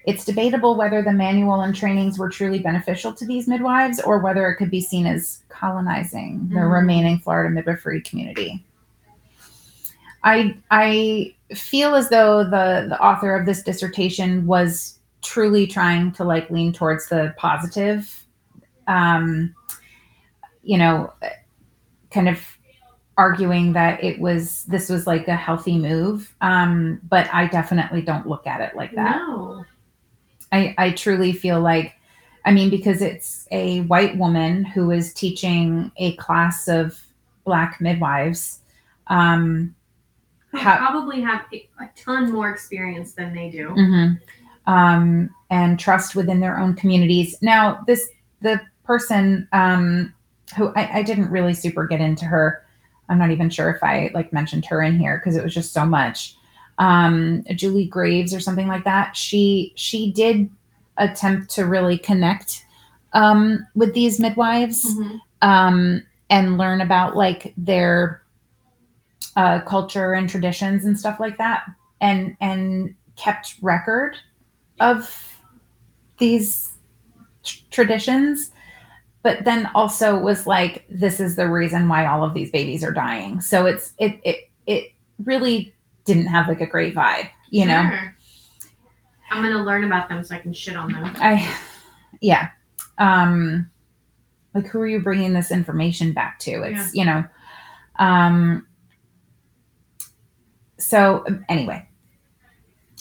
[0.05, 4.49] It's debatable whether the manual and trainings were truly beneficial to these midwives or whether
[4.49, 6.73] it could be seen as colonizing the Mhm.
[6.73, 8.65] remaining Florida midwifery community.
[10.25, 16.25] I I feel as though the the author of this dissertation was truly trying to
[16.25, 18.25] like lean towards the positive
[18.87, 19.55] um
[20.63, 21.13] you know
[22.11, 22.58] kind of
[23.19, 28.27] arguing that it was this was like a healthy move um but i definitely don't
[28.29, 29.65] look at it like that No.
[30.51, 31.95] I, I truly feel like,
[32.47, 36.99] I mean, because it's a white woman who is teaching a class of
[37.45, 38.61] black midwives.
[39.09, 39.75] Um,
[40.55, 43.69] How- probably have a a ton more experience than they do.
[43.77, 44.19] mhm,
[44.67, 47.37] um, and trust within their own communities.
[47.43, 48.09] Now, this
[48.41, 50.15] the person um,
[50.57, 52.65] who I, I didn't really super get into her.
[53.09, 55.73] I'm not even sure if I like mentioned her in here because it was just
[55.73, 56.35] so much.
[56.79, 59.17] Um, Julie Graves or something like that.
[59.17, 60.49] She she did
[60.97, 62.65] attempt to really connect
[63.15, 65.21] um, with these midwives Mhm.
[65.43, 68.23] um, and learn about like their
[69.37, 71.65] uh, culture and traditions and stuff like that,
[72.01, 74.17] and and kept record
[74.81, 75.41] of
[76.19, 76.73] these
[77.45, 78.51] tr- traditions.
[79.29, 82.93] But then also was like, this is the reason why all of these babies are
[82.93, 83.43] dying.
[83.43, 85.75] So it's it it it really
[86.07, 87.91] didn't have like a great vibe, you know.
[89.31, 91.13] I'm gonna learn about them so I can shit on them.
[91.17, 91.47] I
[92.23, 92.49] yeah.
[92.97, 93.71] Um
[94.55, 97.23] like who are you bringing this information back to it's you know
[97.99, 98.67] um
[100.79, 101.87] so anyway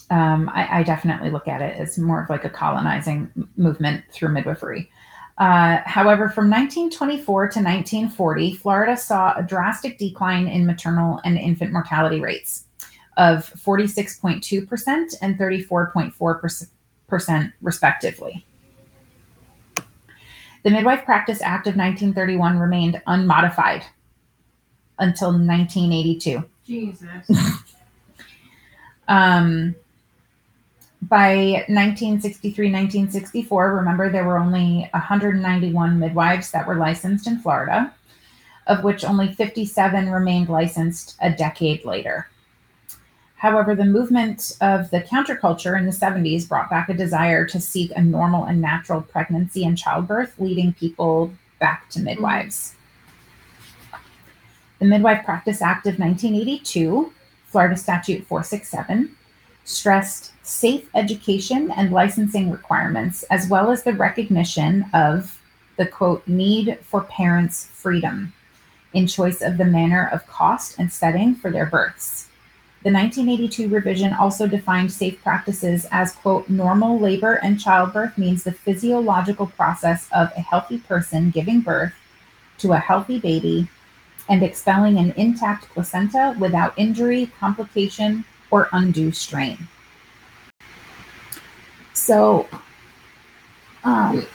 [0.10, 4.34] um I, I definitely look at it as more of like a colonizing movement through
[4.34, 4.92] midwifery
[5.38, 11.72] uh, however, from 1924 to 1940, Florida saw a drastic decline in maternal and infant
[11.72, 12.66] mortality rates
[13.18, 18.44] of 46.2% and 34.4%, respectively.
[20.64, 23.84] The Midwife Practice Act of 1931 remained unmodified
[25.00, 26.44] until 1982.
[26.66, 27.30] Jesus.
[29.10, 29.74] Um,
[31.04, 37.94] by 1963, 1964, remember there were only 191 midwives that were licensed in Florida,
[38.66, 42.28] of which only 57 remained licensed a decade later.
[43.36, 47.92] However, the movement of the counterculture in the 70s brought back a desire to seek
[47.96, 52.74] a normal and natural pregnancy and childbirth, leading people back to midwives.
[54.80, 57.14] The Midwife Practice Act of 1982,
[57.46, 59.16] Florida Statute 467,
[59.68, 65.40] stressed safe education and licensing requirements, as well as the recognition of
[65.76, 68.34] the quote need for parents' freedom
[68.94, 72.30] in choice of the manner of cost and setting for their births.
[72.84, 78.54] The 1982 revision also defined safe practices as quote normal labor and childbirth means the
[78.54, 81.94] physiological process of a healthy person giving birth
[82.60, 83.68] to a healthy baby
[84.30, 89.68] and expelling an intact placenta without injury, complication, or undue strain.
[91.94, 92.48] So,
[93.84, 94.26] um,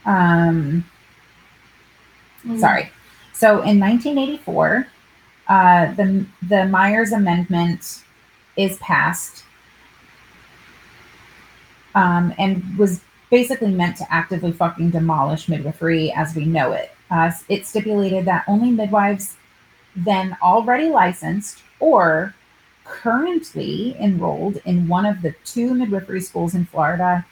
[0.05, 0.85] Um,
[2.59, 2.91] sorry.
[3.37, 4.87] So in 1984,
[5.49, 8.03] uh, the the Myers Amendment
[8.57, 9.45] is passed
[11.95, 16.93] um, and was basically meant to actively fucking demolish midwifery as we know it.
[17.11, 19.37] Uh, it stipulated that only midwives
[19.95, 22.35] then already licensed or
[22.85, 27.27] currently enrolled in one of the two midwifery schools in Florida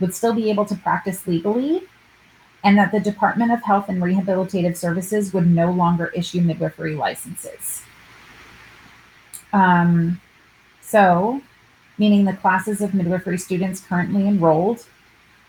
[0.00, 1.82] would still be able to practice legally
[2.64, 7.82] and that the Department of Health and Rehabilitative Services would no longer issue midwifery licenses.
[9.52, 10.20] Um,
[10.80, 11.42] so,
[11.98, 14.86] meaning the classes of midwifery students currently enrolled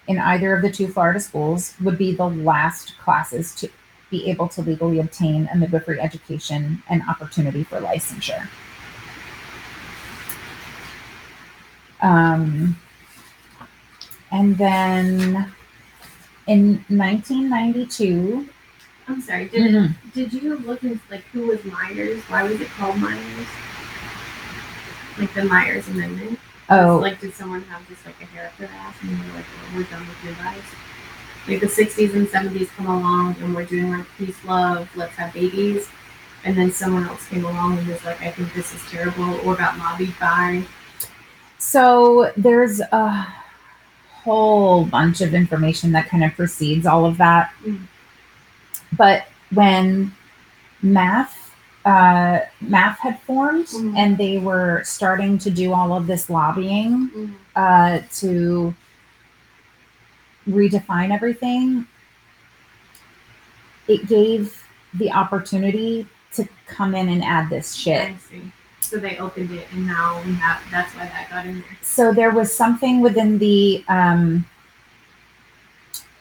[0.07, 3.69] in either of the two Florida schools would be the last classes to
[4.09, 8.47] be able to legally obtain a midwifery education and opportunity for licensure.
[12.01, 12.77] Um,
[14.31, 15.53] and then
[16.47, 18.49] in 1992,
[19.07, 19.49] I'm sorry.
[19.49, 20.09] Did it, mm-hmm.
[20.11, 22.21] did you look into like who was Myers?
[22.23, 23.47] Why was it called Myers?
[25.17, 26.39] Like the Myers Amendment.
[26.69, 29.35] oh, Like, did someone have just like a hair up their ass and they were
[29.35, 30.67] like, well, we're done with midwives?
[31.47, 35.33] Like the 60s and 70s come along and we're doing like peace, love, let's have
[35.33, 35.89] babies.
[36.45, 39.55] And then someone else came along and was like, I think this is terrible, or
[39.55, 40.65] got lobbied by.
[41.57, 43.27] So there's a
[44.23, 47.51] whole bunch of information that kind of precedes all of that.
[47.65, 47.87] Mm.
[48.95, 50.13] But when
[50.83, 51.29] MAF
[51.85, 53.97] uh, MAF had formed Mhm.
[53.97, 57.33] and they were starting to do all of this lobbying Mm.
[57.57, 58.73] uh, to
[60.47, 61.85] redefine everything,
[63.89, 64.63] it gave
[64.93, 68.13] the opportunity to come in and add this shit.
[68.93, 71.77] So they opened it and now we have, that's why that got in there.
[71.81, 74.45] so there was something within the um,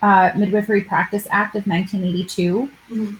[0.00, 3.18] uh, Midwifery Practice Act of 1982 Mhm.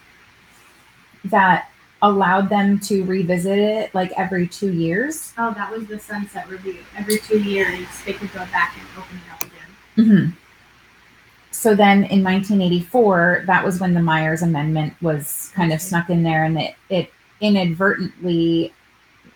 [1.27, 1.69] that
[2.01, 5.35] allowed them to revisit it like every two years.
[5.37, 6.79] Oh, that was the sunset review.
[6.97, 10.31] Every two years, they could go back and open it up again.
[10.31, 10.31] hmm
[11.51, 16.23] So then in 1984, that was when the Myers Amendment was kind of snuck in
[16.23, 18.73] there and it, it inadvertently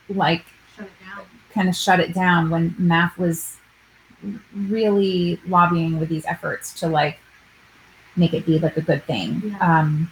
[0.09, 0.45] like
[0.77, 1.25] Shut it down.
[1.53, 3.57] kind of shut it down when MAF was
[4.55, 7.19] really lobbying with these efforts to like
[8.17, 9.81] make it be like a good thing Yeah.
[9.81, 10.11] um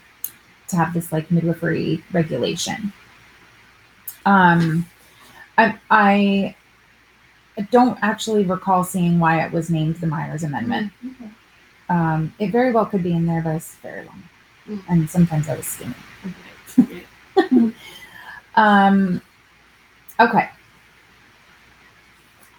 [0.69, 2.93] to have this like midwifery regulation
[4.27, 4.87] um
[5.59, 6.55] i i
[7.71, 11.31] don't actually recall seeing why it was named the myers amendment Okay.
[11.89, 14.23] um it very well could be in there but it's very long
[14.69, 14.81] Mm.
[14.89, 15.95] and sometimes i was skimming
[16.79, 17.05] Okay.
[18.57, 19.21] Um,
[20.21, 20.51] okay.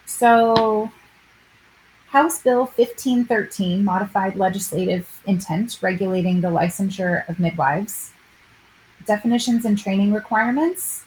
[0.05, 0.91] So,
[2.07, 8.11] House Bill 1513 modified legislative intent regulating the licensure of midwives,
[9.05, 11.03] definitions and training requirements,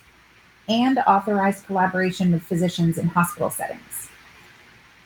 [0.68, 4.10] and authorized collaboration with physicians in hospital settings,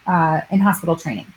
[0.06, 1.32] uh, in hospital training.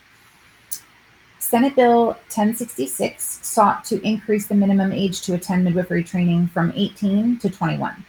[1.37, 7.37] Senate Bill 1066 sought to increase the minimum age to attend midwifery training from 18
[7.37, 8.03] to 21.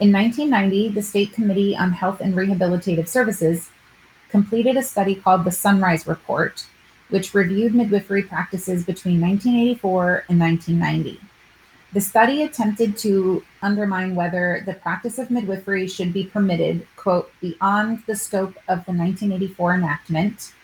[0.00, 3.68] In 1990, the State Committee on Health and Rehabilitative Services
[4.30, 6.64] completed a study called the Sunrise Report,
[7.10, 11.20] which reviewed midwifery practices between 1984 and 1990.
[11.92, 18.02] The study attempted to undermine whether the practice of midwifery should be permitted, quote, beyond
[18.06, 20.54] the scope of the 1984 enactment,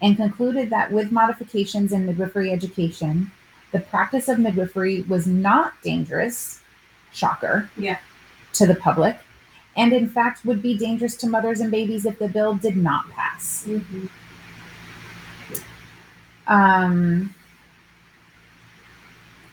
[0.00, 3.30] and concluded that with modifications in midwifery education,
[3.72, 6.62] the practice of midwifery was not dangerous,
[7.12, 7.98] shocker, Yeah.
[8.54, 9.18] To the public,
[9.76, 13.08] and in fact would be dangerous to mothers and babies if the bill did not
[13.10, 13.64] pass.
[13.66, 14.06] Mm-hmm.
[16.46, 17.34] Um,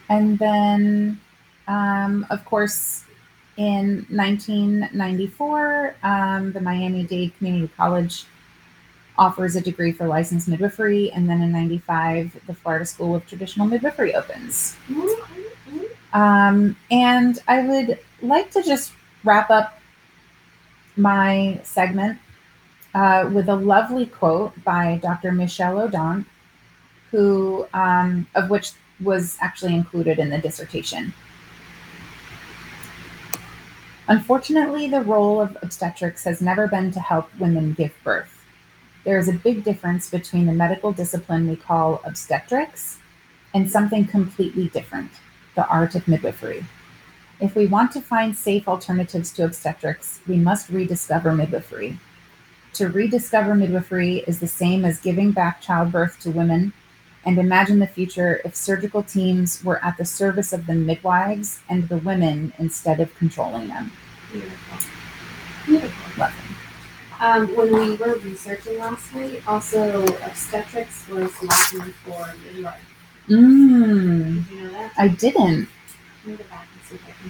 [0.10, 1.20] and then,
[1.68, 3.04] um, of course,
[3.58, 8.26] in 1994, um, the Miami Dade Community College
[9.18, 11.12] offers a degree for licensed midwifery.
[11.12, 14.78] And then in 95, the Florida School of Traditional Midwifery opens.
[16.14, 18.94] Um, and I would like to just
[19.24, 19.80] wrap up
[20.96, 22.20] my segment
[22.94, 25.32] uh, with a lovely quote by Dr.
[25.32, 26.26] Michel Odent,
[27.12, 31.14] who um, of which was actually included in the dissertation.
[34.08, 38.34] Unfortunately, the role of obstetrics has never been to help women give birth.
[39.04, 43.00] There is a big difference between the medical discipline we call obstetrics
[43.54, 45.12] and something completely different
[45.56, 46.64] the art of midwifery.
[47.40, 52.00] If we want to find safe alternatives to obstetrics, we must rediscover midwifery.
[52.74, 56.74] To rediscover midwifery is the same as giving back childbirth to women
[57.26, 61.88] and imagine the future if surgical teams were at the service of the midwives and
[61.90, 63.92] the women instead of controlling them.
[64.32, 64.78] Beautiful.
[65.66, 66.22] Beautiful.
[66.22, 66.56] Love them.
[67.20, 72.96] Um, when we were researching last night, also obstetrics was Latin for midwife.
[73.28, 74.94] Mm, Did you know that?
[74.98, 75.68] I didn't.
[76.26, 76.44] Let me go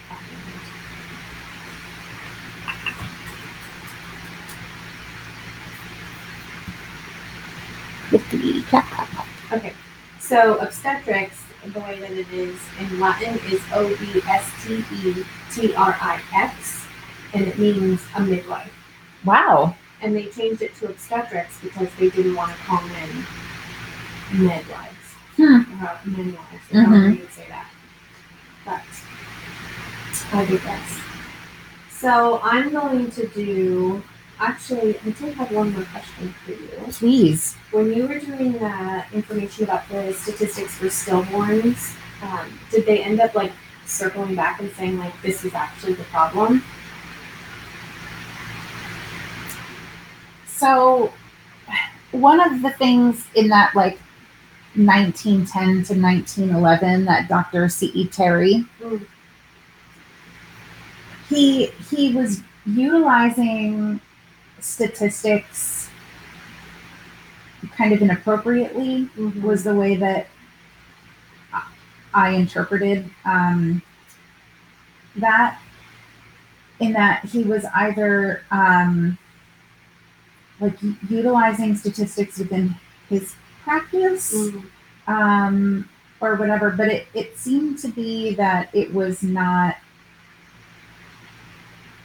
[0.10, 0.62] back and see if
[2.68, 2.78] I can
[9.08, 9.22] find
[9.52, 9.52] it.
[9.54, 9.74] Okay,
[10.20, 11.42] so obstetrics,
[11.74, 15.98] the way that it is in Latin is O B S T E T R
[16.00, 16.86] I X,
[17.34, 18.72] and it means a midwife.
[19.26, 19.76] Wow.
[20.02, 23.26] And they changed it to obstetrics because they didn't want to call men
[24.32, 24.94] midwives.
[25.38, 25.62] Hmm.
[25.84, 27.18] Or midwives, or however Mhm.
[27.20, 27.68] you say that.
[28.66, 28.82] But
[30.34, 31.00] I digress.
[31.90, 34.04] So I'm going to do.
[34.40, 36.70] Actually, I did have one more question for you.
[36.92, 37.56] Please.
[37.72, 43.20] When you were doing the information about the statistics for stillborns, um, did they end
[43.20, 43.52] up like
[43.86, 46.64] circling back and saying like this is actually the problem?
[50.46, 51.14] So,
[52.12, 53.98] one of the things in that like
[54.76, 57.70] 1910 to 1911 that Dr.
[57.70, 58.08] C.E.
[58.08, 59.06] Terry, Mm.
[61.30, 64.00] He he was utilizing
[64.60, 65.90] statistics
[67.76, 69.10] kind of inappropriately
[69.42, 70.28] was the way that
[72.14, 73.82] I interpreted um,
[75.16, 75.60] that.
[76.80, 79.18] In that he was either um,
[80.60, 80.78] like
[81.10, 82.76] utilizing statistics within
[83.10, 84.64] his practice Mm.
[85.08, 85.90] um,
[86.22, 89.78] or whatever, but it, it seemed to be that it was not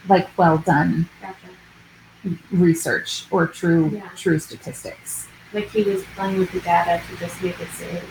[0.09, 2.37] like well done Gotcha.
[2.51, 4.09] research or true Yeah.
[4.17, 5.29] true statistics.
[5.53, 8.03] Like he was playing with the data to just make it say.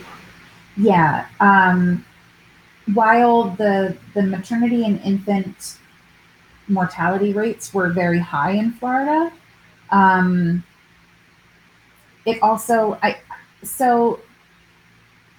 [0.76, 1.26] Yeah.
[1.40, 2.04] Um,
[2.94, 5.78] while the the maternity and infant
[6.68, 9.32] mortality rates were very high in Florida,
[9.90, 10.64] um,
[12.26, 13.18] it also I
[13.62, 14.20] so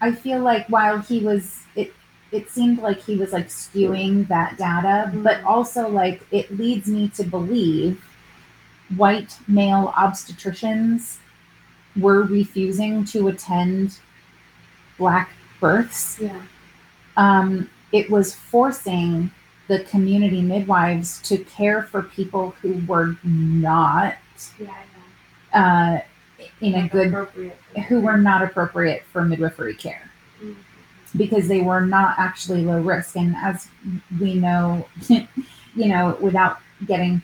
[0.02, 1.94] I feel like while he was it
[2.34, 5.46] it seemed like he was like skewing that data, but Mhm.
[5.46, 8.04] also like it leads me to believe
[8.98, 11.18] white male obstetricians
[11.96, 14.00] were refusing to attend
[14.98, 15.30] black
[15.60, 16.42] births Yeah.
[17.18, 19.30] um, it was forcing
[19.68, 24.16] the community midwives to care for people who were not
[24.60, 24.74] Yeah,
[25.54, 26.00] uh,
[26.62, 27.10] in a good
[27.88, 30.10] who were not appropriate for midwifery care
[30.44, 30.56] Mhm.
[31.16, 33.68] Because they were not actually low risk and as
[34.20, 36.58] we know you know without
[36.88, 37.22] getting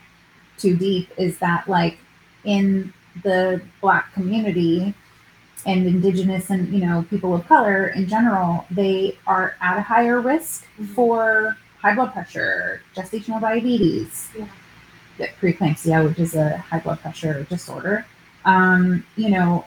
[0.58, 1.98] too deep is that like
[2.44, 4.94] in the black community
[5.66, 10.22] and indigenous and you know people of color in general they are at a higher
[10.22, 10.88] risk Mhm.
[10.96, 14.46] for high blood pressure gestational diabetes Yeah.
[15.18, 18.06] that preeclampsia which is a high blood pressure disorder
[18.46, 19.66] um, you know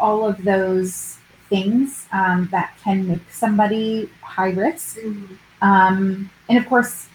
[0.00, 1.18] all of those
[1.54, 3.86] things um, that can make somebody
[4.34, 4.98] high risk
[5.64, 7.08] um, and of course,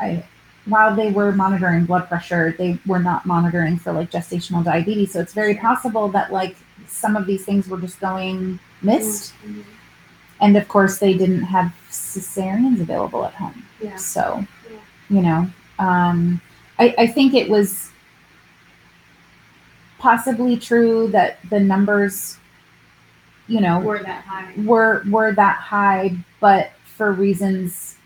[0.00, 0.24] I
[0.66, 5.12] while they were monitoring blood pressure, they were not monitoring for like gestational diabetes.
[5.12, 6.56] So it's very possible that like
[6.88, 9.34] some of these things were just going missed.
[9.46, 9.64] Mhm.
[10.40, 13.62] And of course, they didn't have cesareans available at home.
[13.80, 13.96] Yeah.
[13.96, 14.22] So,
[14.70, 14.78] Yeah.
[15.10, 15.40] you know,
[15.78, 16.40] um,
[16.78, 17.90] I, I think it was
[19.98, 22.38] possibly true that the numbers,
[23.46, 24.52] you know, Were that high.
[24.64, 27.96] were were that high, but for reasons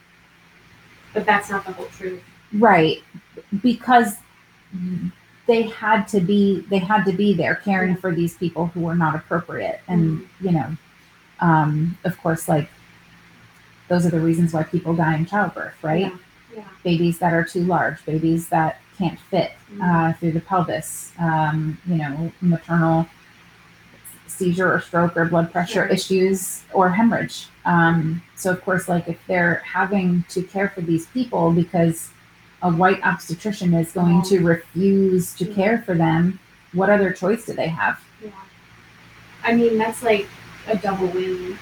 [1.14, 2.22] But that's not the whole truth.
[2.54, 3.02] right
[3.62, 4.16] because
[5.46, 8.94] they had to be they had to be there caring for these people who were
[8.94, 10.76] not appropriate and you know
[11.40, 12.68] um of course like
[13.88, 16.16] those are the reasons why people die in childbirth right Yeah.
[16.56, 16.64] Yeah.
[16.84, 19.82] babies that are too large babies that can't fit Mhm.
[19.82, 23.06] uh, through the pelvis um, you know maternal
[24.38, 25.90] seizure or stroke or blood pressure Right.
[25.92, 31.06] issues or hemorrhage um, so of course like if they're having to care for these
[31.06, 32.10] people because
[32.62, 35.54] a white obstetrician is going to refuse to Yeah.
[35.54, 36.38] care for them
[36.72, 38.30] what other choice do they have Yeah.
[39.44, 40.26] I mean, that's like
[40.66, 41.56] a double win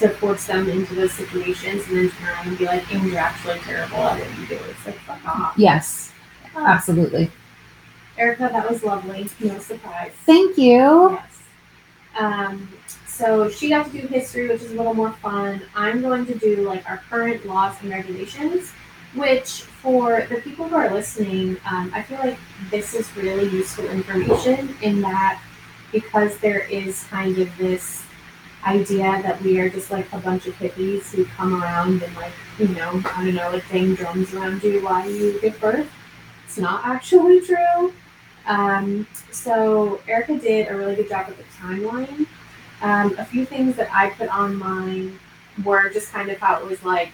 [0.00, 3.18] to force them into those situations and then turn around and be like, and you're
[3.20, 4.58] actually terrible at what you do.
[4.70, 5.54] It's like, fuck off.
[5.56, 6.12] yes
[6.56, 7.30] Oh, absolutely
[8.18, 9.26] Erica, that was lovely.
[9.40, 10.12] No surprise.
[10.26, 11.31] thank you Yes.
[12.18, 12.68] Um,
[13.06, 15.62] so she got to do history, which is a little more fun.
[15.74, 18.72] I'm going to do like our current laws and regulations,
[19.14, 22.38] which for the people who are listening, um, I feel like
[22.70, 25.40] this is really useful information in that
[25.92, 28.02] because there is kind of this
[28.64, 32.32] idea that we are just like a bunch of hippies who come around and like,
[32.58, 35.90] you know, I don't know, like bang drums around you while you give birth.
[36.46, 37.92] It's not actually true.
[38.46, 42.26] Um, so Erica did a really good job with the timeline.
[42.80, 45.18] Um, a few things that I put on mine
[45.64, 47.12] were just kind of how it was like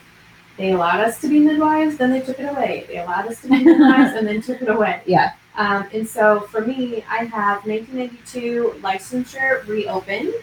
[0.58, 2.84] they allowed us to be midwives, then they took it away.
[2.88, 5.02] They allowed us to be midwives and then took it away.
[5.06, 5.34] Yeah.
[5.56, 10.34] Um, and so for me, I have 1992 licensure reopened.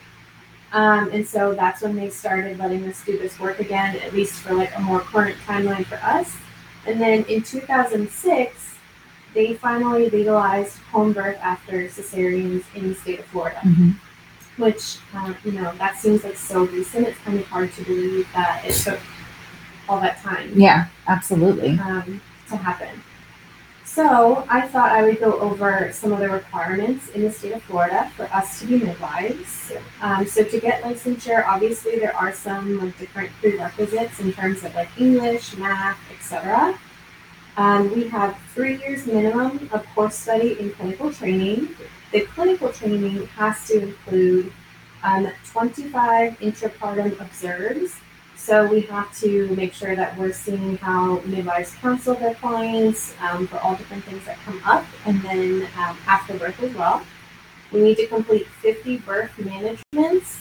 [0.72, 4.42] Um, and so that's when they started letting us do this work again, at least
[4.42, 6.36] for like a more current timeline for us.
[6.86, 8.75] And then in 2006,
[9.36, 13.96] they finally legalized home birth after cesareans in the state of Florida, Mhm.
[14.58, 17.08] which, uh, you know, that seems like so recent.
[17.10, 19.00] It's kind of hard to believe that it took
[19.88, 22.20] all that time yeah absolutely um,
[22.50, 22.90] to happen.
[23.84, 27.62] So I thought I would go over some of the requirements in the state of
[27.64, 29.72] Florida for us to be midwives.
[30.02, 34.74] Um, so to get licensure, obviously there are some like different prerequisites in terms of
[34.76, 36.78] like English, math, etc.
[37.58, 41.76] Um, we have three years minimum of course study in clinical training.
[42.12, 44.51] The clinical training has to include
[45.03, 47.95] um, 25 intrapartum observes.
[48.36, 53.47] So we have to make sure that we're seeing how midwives counsel their clients um,
[53.47, 57.03] for all different things that come up, and then um, after birth as well.
[57.72, 60.39] We need to complete 50 birth managements.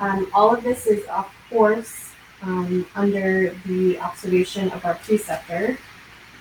[0.00, 2.10] Um, all of this is, of course,
[2.42, 5.78] um, under the observation of our preceptor,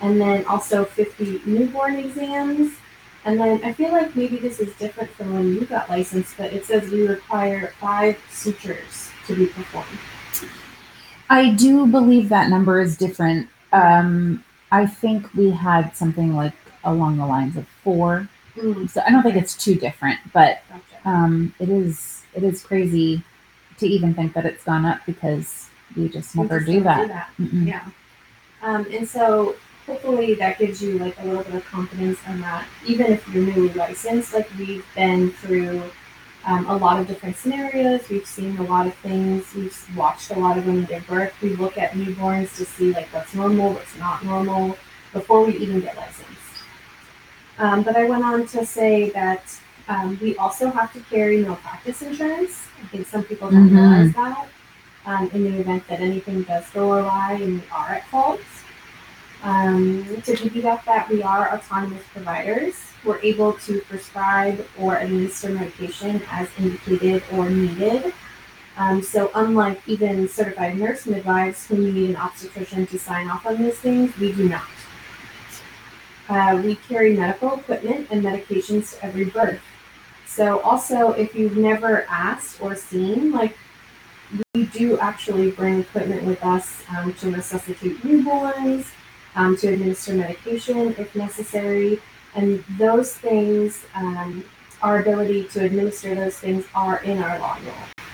[0.02, 2.74] and then also 50 newborn exams.
[3.26, 6.54] And then I feel like maybe this is different from when you got licensed, but
[6.54, 10.00] it says we require five sutures to be performed.
[11.30, 13.50] I do believe that number is different.
[13.74, 18.30] Um, I think we had something like along the lines of four.
[18.56, 20.62] Mm, So I don't think it's too different, but
[21.06, 23.24] um, it is it is crazy
[23.80, 27.30] to even think that it's gone up because we just We never just do that.
[27.40, 27.68] Mm-mm.
[27.68, 27.86] Yeah.
[28.62, 29.56] Um, and so
[29.88, 33.44] hopefully that gives you like a little bit of confidence in that even if you're
[33.46, 35.82] newly licensed, like we've been through
[36.46, 38.08] um, a lot of different scenarios.
[38.10, 39.54] We've seen a lot of things.
[39.56, 41.34] We've watched a lot of women give birth.
[41.42, 44.78] We look at newborns to see like what's normal, what's not normal
[45.14, 46.32] before we even get licensed.
[47.58, 49.44] Um, but I went on to say that
[49.90, 52.68] um, we also have to carry malpractice insurance.
[52.84, 53.76] I think some people don't Mhm.
[53.76, 54.48] realize that.
[55.06, 58.42] Um, in the event that anything does go awry and we are at fault.
[59.44, 62.76] Um, to piggyback that, we are autonomous providers.
[63.04, 68.14] We're able to prescribe or administer medication as indicated or needed.
[68.78, 73.62] Um, so, unlike even certified nurse midwives who need an obstetrician to sign off on
[73.62, 74.68] these things, we do not.
[76.30, 79.62] Uh, we carry medical equipment and medications to every birth.
[80.26, 83.58] So also, if you've never asked or seen, like
[84.54, 88.86] we do actually bring equipment with us um, to resuscitate newborns,
[89.38, 92.02] um, to administer medication if necessary,
[92.36, 94.44] and those things, um,
[94.82, 98.06] our ability to administer those things are in our law rule.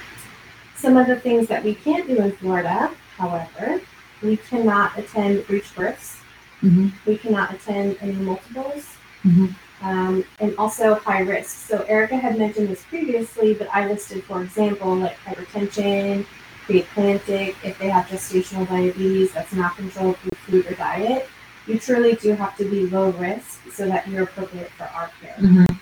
[0.75, 3.81] Some of the things that we can't do in Florida, however,
[4.21, 6.17] we cannot attend breech births.
[6.61, 6.91] Mhm.
[7.05, 8.85] We cannot attend any multiples.
[9.25, 9.55] Mhm.
[9.81, 11.67] Um, and also high risk.
[11.67, 16.25] So Erica had mentioned this previously, but I listed, for example, like hypertension,
[16.67, 21.27] preeclamptic, if they have gestational diabetes that's not controlled through food or diet.
[21.67, 25.35] You truly do have to be low risk so that you're appropriate for our care.
[25.39, 25.79] Mhm.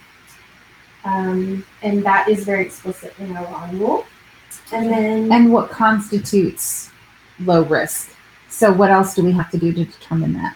[1.03, 4.05] Um, and that is very explicit in our law rule.
[4.71, 6.91] And then And what constitutes
[7.39, 8.11] low risk?
[8.49, 10.55] So what else do we have to do to determine that?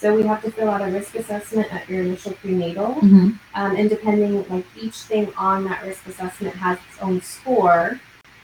[0.00, 2.94] so we have to fill out a risk assessment at your initial prenatal.
[2.94, 3.32] Mm-hmm.
[3.54, 8.00] Um, and depending, like each thing on that risk assessment has its own score.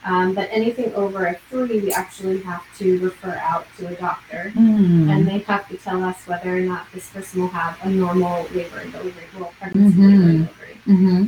[0.06, 4.52] Um, but anything over a three, we actually have to refer out to a doctor.
[4.54, 5.10] Mm-hmm.
[5.10, 8.44] And they have to tell us whether or not this person will have a normal
[8.54, 10.02] labor and delivery, well, pregnancy, Mhm.
[10.02, 10.80] labor and delivery.
[10.84, 11.24] hmm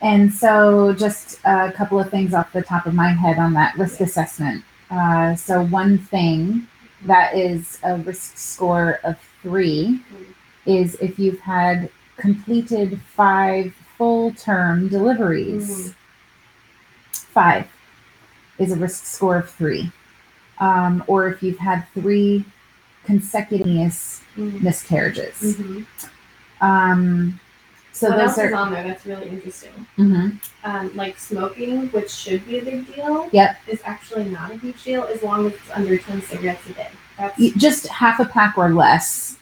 [0.00, 3.76] And so, just a couple of things off the top of my head on that
[3.76, 4.62] risk assessment.
[4.92, 6.68] Uh, so, one thing
[7.04, 10.00] that is a risk score of three
[10.66, 15.94] is if you've had completed five full term deliveries.
[17.12, 17.66] Five
[18.58, 19.90] is a risk score of three.
[20.58, 22.44] Um, or if you've had three
[23.04, 24.60] consecutive Mhm.
[24.62, 25.36] miscarriages.
[25.56, 25.86] Mhm.
[26.60, 27.40] Um,
[27.92, 28.54] so what those are.
[28.54, 29.86] on there that's really interesting?
[29.96, 30.38] Mhm.
[30.64, 33.56] Um, like smoking, which should be a big deal, Yep.
[33.68, 36.90] is actually not a huge deal as long as it's under 10 cigarettes a day.
[37.16, 39.36] That's just half a pack or less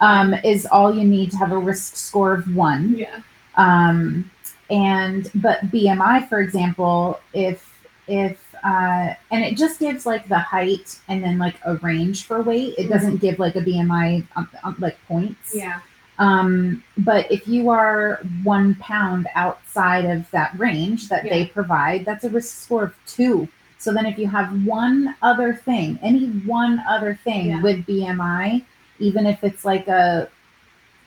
[0.00, 2.94] um, is all you need to have a risk score of one.
[2.96, 3.18] yeah.
[3.56, 4.28] Um,
[4.70, 7.68] and but BMI, for example, if
[8.08, 12.42] if uh, and it just gives like the height and then like a range for
[12.42, 12.74] weight.
[12.78, 15.54] It doesn't give like a BMI um, um, like points.
[15.54, 15.80] Yeah.
[16.18, 22.24] Um, but if you are one pound outside of that range that they provide, that's
[22.24, 23.48] a risk score of two.
[23.78, 27.62] So then if you have one other thing, any one other thing Yeah.
[27.62, 28.64] with BMI,
[29.00, 30.28] even if it's like a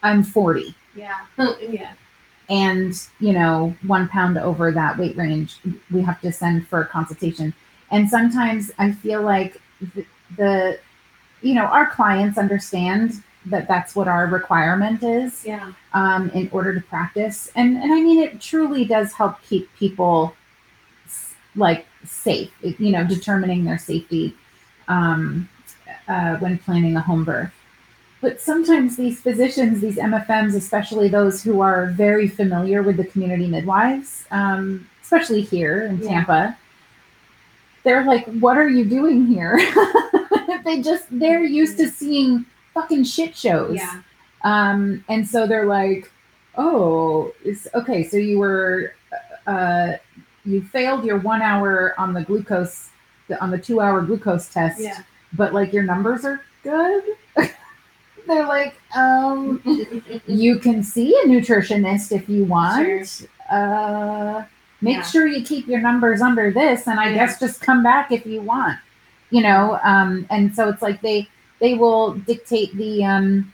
[0.04, 1.16] I'm 40 Yeah.
[1.62, 1.94] yeah.
[2.50, 5.58] And you know one pound over that weight range,
[5.92, 7.54] we have to send for a consultation.
[7.92, 9.62] And sometimes I feel like
[9.96, 10.06] the,
[10.38, 10.80] the
[11.42, 15.72] you know our clients understand that that's what our requirement is Yeah.
[15.94, 17.52] um, in order to practice.
[17.56, 20.36] And and I mean, it truly does help keep people
[21.56, 22.52] like safe.
[22.62, 24.36] You know, determining their safety
[24.88, 25.48] um,
[26.08, 27.52] uh, when planning a home birth.
[28.22, 33.48] But sometimes these physicians, these MFMs, especially those who are very familiar with the community
[33.48, 36.10] midwives, um, especially here in Yeah.
[36.10, 36.58] Tampa,
[37.84, 39.60] they're like, "What are you doing here?"
[40.66, 43.76] they just they're used to seeing fucking shit shows.
[43.76, 44.02] Yeah.
[44.44, 46.12] Um, and so they're like,
[46.58, 48.04] oh, it's okay.
[48.04, 48.94] So you were,
[49.48, 49.94] uh,
[50.46, 52.90] you failed your one hour on the glucose,
[53.42, 55.02] on the two hour glucose test, Yeah.
[55.34, 57.04] but like your numbers are good.
[58.28, 59.62] They're like, um,
[60.28, 63.28] you can see a nutritionist if you want.
[63.50, 64.44] Uh,
[64.82, 65.02] make Yeah.
[65.04, 67.16] sure you keep your numbers under this, and I Yeah.
[67.16, 68.78] guess just come back if you want.
[69.32, 71.28] You know, um, and so it's like they
[71.60, 73.52] they will dictate the um,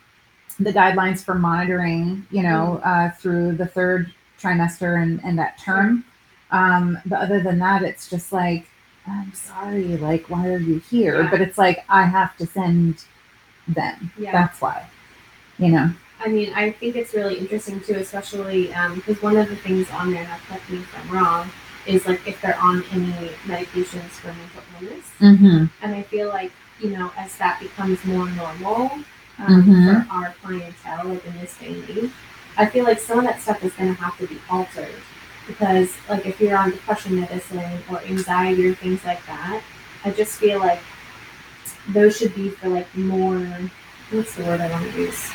[0.59, 2.25] the guidelines for monitoring.
[2.31, 6.03] You know, uh, through the third trimester and and that term.
[6.51, 8.67] Um, but other than that, it's just like
[9.07, 11.23] I'm sorry, like why are you here?
[11.23, 11.29] Yeah.
[11.31, 13.05] But it's like I have to send
[13.73, 14.11] them.
[14.17, 14.31] Yeah.
[14.31, 14.85] That's why.
[15.57, 15.91] You know.
[16.23, 20.11] I mean, I think it's really interesting too, especially because one of the things on
[20.11, 21.49] there, now correct me if I'm wrong,
[21.87, 23.11] is like if they're on any
[23.45, 25.09] medications for mental illness.
[25.19, 25.65] Mm-hmm.
[25.81, 28.91] And I feel like, you know, as that becomes more normal
[29.39, 30.05] um, Mhm.
[30.05, 32.11] for our clientele, like in this day and age,
[32.57, 34.93] I feel like some of that stuff is going to have to be altered.
[35.47, 39.61] Because, like, if you're on depression medicine or anxiety or things like that,
[40.05, 40.79] I just feel like
[41.93, 43.39] those should be for, like, more,
[44.11, 45.31] what's the word I want to use?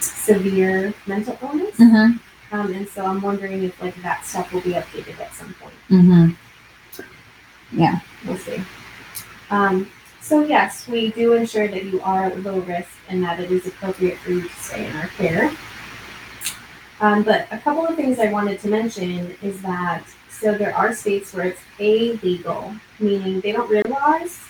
[0.00, 1.76] Severe mental illness.
[1.76, 2.54] Mm-hmm.
[2.54, 5.74] Um, and so I'm wondering if, like, that stuff will be updated at some point.
[5.90, 6.30] Mm-hmm.
[7.80, 8.00] Yeah.
[8.26, 8.60] We'll see.
[9.50, 13.50] Um, so yes, we do ensure that you are at low risk and that it
[13.50, 15.50] is appropriate for you to stay in our care.
[17.00, 20.94] Um, but a couple of things I wanted to mention is that so there are
[20.94, 24.40] states where it's illegal, meaning they don't realize,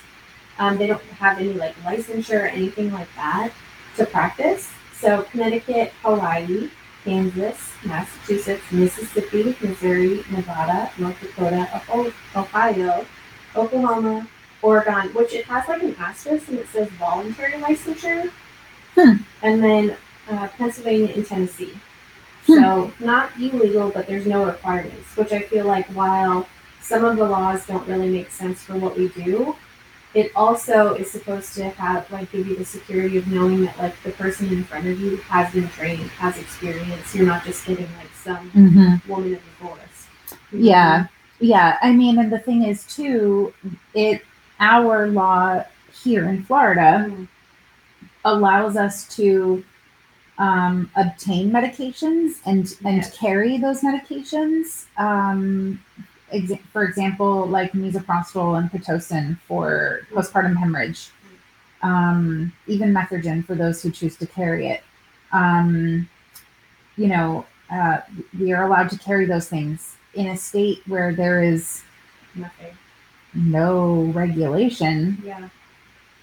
[0.61, 3.51] um, they don't have any like licensure or anything like that
[3.97, 4.71] to practice.
[5.01, 6.69] So Connecticut, Hawaii,
[7.03, 11.63] Kansas, Massachusetts, Mississippi, Missouri, Nevada, North Dakota,
[12.35, 13.05] Ohio-
[13.55, 14.27] Oklahoma,
[14.61, 18.29] Oregon, which it has like an asterisk and it says voluntary licensure,
[18.95, 19.13] Hmm.
[19.41, 19.97] and then
[20.29, 21.73] uh, Pennsylvania and Tennessee.
[22.45, 22.53] Hmm.
[22.59, 26.47] So not illegal, but there's no requirements, which I feel like while
[26.81, 29.55] some of the laws don't really make sense for what we do,
[30.13, 33.95] it also is supposed to have like give you the security of knowing that like
[34.03, 37.15] the person in front of you has been trained, has experience.
[37.15, 39.07] You're not just getting like some Mhm.
[39.07, 40.07] woman in the forest.
[40.51, 41.07] Yeah.
[41.39, 41.77] Yeah.
[41.81, 43.53] I mean, and the thing is, too,
[43.93, 44.21] it,
[44.59, 45.63] our law
[46.03, 47.27] here in Florida Mhm.
[48.25, 49.63] allows us to
[50.37, 53.15] um, obtain medications and and Yes.
[53.15, 54.85] carry those medications.
[54.97, 55.79] Um,
[56.33, 61.09] exa- for example, like misoprostol and pitocin for postpartum hemorrhage,
[61.81, 64.83] um, even Methergine for those who choose to carry it.
[65.31, 66.09] Um,
[66.97, 68.01] you know, uh,
[68.39, 71.83] we are allowed to carry those things in a state where there is
[72.35, 72.77] Nothing.
[73.33, 75.21] no regulation.
[75.25, 75.47] Yeah.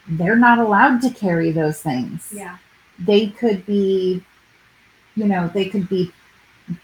[0.08, 2.56] They're not allowed to carry those things Yeah.
[2.98, 4.22] they could be
[5.16, 6.10] you know they could be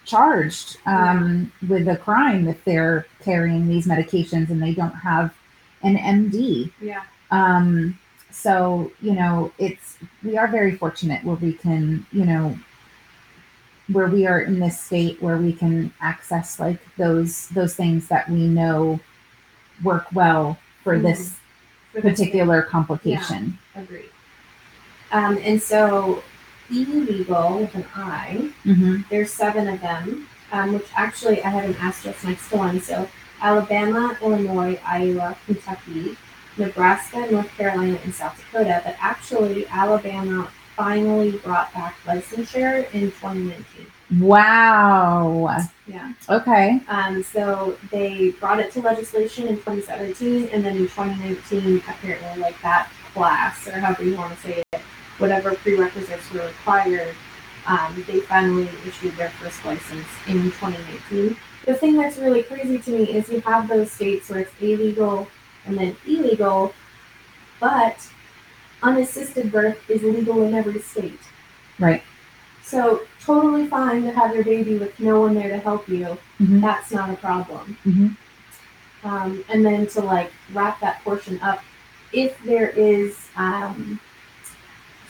[0.05, 5.35] charged um, with a crime if they're carrying these medications and they don't have
[5.83, 7.03] an md Yeah.
[7.31, 7.99] um,
[8.31, 12.59] so you know it's we are very fortunate where we can you know
[13.93, 18.29] where we are in this state where we can access like those those things that
[18.31, 18.99] we know
[19.83, 21.37] work well for this
[21.93, 23.59] For particular complication.
[23.75, 24.11] Agreed.
[25.13, 26.23] Um, and so
[26.71, 31.77] illegal with an I, hmm there's seven of them, um, which actually I have an
[31.81, 32.81] asterisk next to one.
[32.81, 33.09] So
[33.41, 36.17] Alabama, Illinois, Iowa, Kentucky,
[36.57, 38.81] Nebraska, North Carolina, and South Dakota.
[38.85, 43.87] But actually, Alabama finally brought back licensure in 2019.
[44.21, 46.13] wow Yeah.
[46.29, 52.41] okay Um, so they brought it to legislation in 2017, and then in 2019, apparently,
[52.41, 54.64] like that class, or however you want to say it,
[55.19, 57.15] whatever prerequisites were required,
[57.67, 61.37] um, they finally issued their first license in 2019.
[61.65, 65.29] The thing that's really crazy to me is you have those states where it's illegal
[65.67, 66.75] and then illegal,
[67.59, 68.07] but
[68.83, 71.19] unassisted birth is legal in every state.
[71.79, 72.03] right
[72.63, 76.19] So totally fine to have your baby with no one there to help you.
[76.41, 76.61] Mhm.
[76.61, 77.77] That's not a problem.
[77.87, 78.17] Mhm.
[79.05, 81.63] Um, and then to like wrap that portion up,
[82.13, 84.01] if there is, um,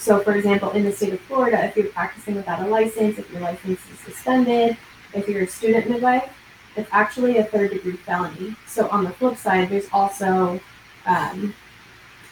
[0.05, 3.31] so for example, in the state of Florida, if you're practicing without a license, if
[3.33, 4.77] your license is suspended,
[5.15, 6.31] if you're a student midwife,
[6.77, 8.55] it's actually a third degree felony.
[8.67, 10.61] So on the flip side, there's also
[11.07, 11.55] um,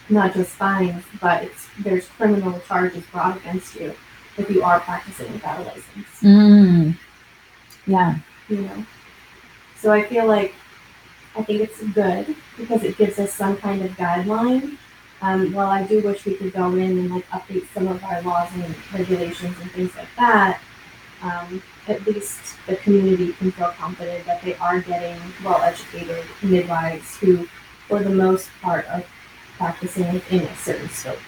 [0.07, 3.95] not just fines, but it's there's criminal charges brought against you
[4.37, 6.21] if you are practicing without a license.
[6.21, 6.95] Mm.
[7.87, 8.19] Yeah.
[8.49, 8.85] You know,
[9.79, 10.53] so I feel like
[11.35, 14.77] I think it's good because it gives us some kind of guideline.
[15.23, 18.21] Um, while I do wish we could go in and like update some of our
[18.23, 20.59] laws and regulations and things like that,
[21.21, 27.47] um, at least the community can feel confident that they are getting well-educated midwives who,
[27.87, 29.01] for the most part, are
[29.57, 31.19] practicing within a certain scope.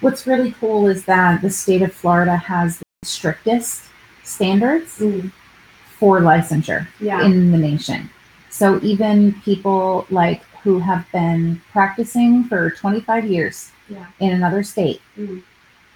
[0.00, 3.84] What's really cool is that the state of Florida has the strictest
[4.24, 5.00] standards
[6.00, 7.24] for licensure Yeah.
[7.24, 8.10] in the nation.
[8.50, 14.06] So even people like who have been practicing for 25 years Yeah.
[14.18, 15.40] in another state, Mm.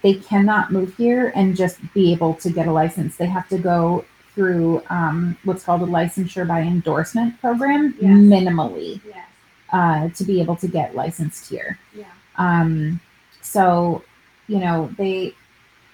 [0.01, 3.17] they cannot move here and just be able to get a license.
[3.17, 8.11] They have to go through um, what's called a licensure by endorsement program Yes.
[8.13, 9.25] minimally Yes.
[9.73, 11.77] uh, to be able to get licensed here.
[11.93, 12.05] Yeah.
[12.37, 13.01] Um,
[13.41, 14.03] so,
[14.47, 15.33] you know, they,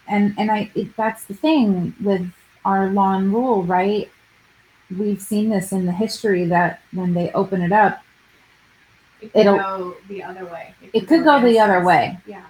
[0.08, 2.32] and, and I, it, that's the thing with
[2.64, 4.08] our law and rule, right?
[4.96, 8.04] We've seen this in the history that when they open it up,
[9.22, 10.74] It could It'll- go the other way.
[10.94, 12.18] it could go the other way.
[12.26, 12.44] Yeah.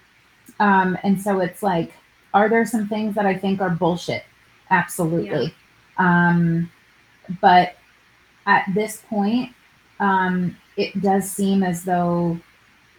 [0.59, 1.93] Um, and so it's like,
[2.33, 4.23] are there some things that I think are bullshit?
[4.69, 5.53] Absolutely.
[5.97, 6.69] Um,
[7.41, 7.75] but
[8.45, 9.51] at this point,
[9.99, 12.39] um, it does seem as though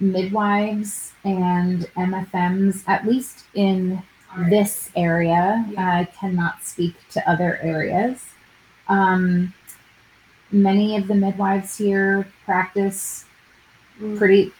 [0.00, 4.02] midwives and MFMs, at least in
[4.36, 4.50] right.
[4.50, 6.00] this area, Yeah.
[6.00, 8.24] uh, cannot speak to other areas.
[8.88, 9.52] Um,
[10.50, 13.24] many of the midwives here practice.
[14.16, 14.53] Pretty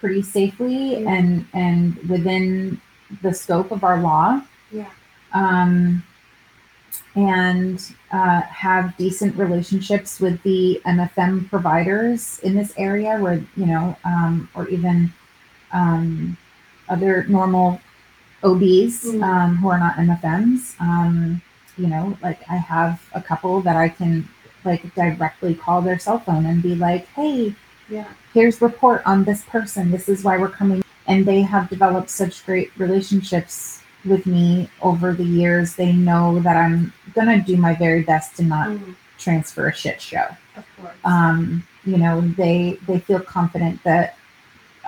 [0.00, 1.06] pretty safely Mhm.
[1.08, 2.80] and and within
[3.22, 4.40] the scope of our law
[4.70, 4.86] Yeah.
[5.32, 6.02] um
[7.14, 13.96] and uh, have decent relationships with the mfm providers in this area where you know
[14.04, 15.12] um, or even
[15.72, 16.36] um,
[16.88, 17.80] other normal
[18.44, 19.22] obs Mhm.
[19.22, 21.42] um, who are not mfms um,
[21.76, 24.28] you know, like I have a couple that I can
[24.64, 27.54] like directly call their cell phone and be like, hey,
[27.88, 28.06] Yeah.
[28.34, 29.90] here's report on this person.
[29.90, 30.82] This is why we're coming.
[31.06, 35.74] And they have developed such great relationships with me over the years.
[35.74, 40.00] They know that I'm gonna do my very best to not Mm, transfer a shit
[40.00, 40.26] show.
[40.56, 40.94] of course.
[41.04, 44.16] Um, you know, they they feel confident that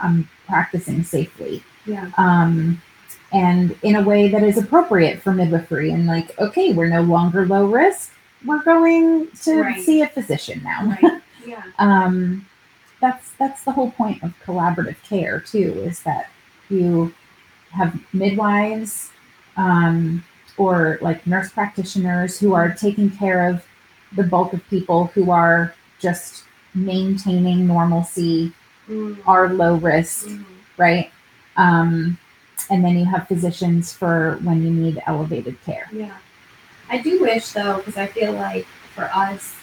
[0.03, 1.63] I'm practicing safely.
[1.87, 2.11] yeah.
[2.19, 2.81] Um,
[3.33, 7.47] and in a way that is appropriate for midwifery and like, okay, we're no longer
[7.47, 8.13] low risk.
[8.45, 9.83] We're going to Right.
[9.83, 11.23] see a physician now Right.
[11.47, 11.63] Yeah.
[11.79, 12.47] um,
[13.01, 16.31] that's that's the whole point of collaborative care too is that
[16.69, 17.13] you
[17.71, 19.11] have midwives
[19.57, 20.23] um,
[20.57, 23.65] or like nurse practitioners who are taking care of
[24.17, 26.45] the bulk of people who are just
[26.75, 28.53] maintaining normalcy
[28.89, 30.45] Mm, are low risk mhm.
[30.77, 31.13] right
[31.57, 32.19] um,
[32.71, 36.17] and then you have physicians for when you need elevated care Yeah.
[36.89, 39.55] I do wish though, because I feel like for us,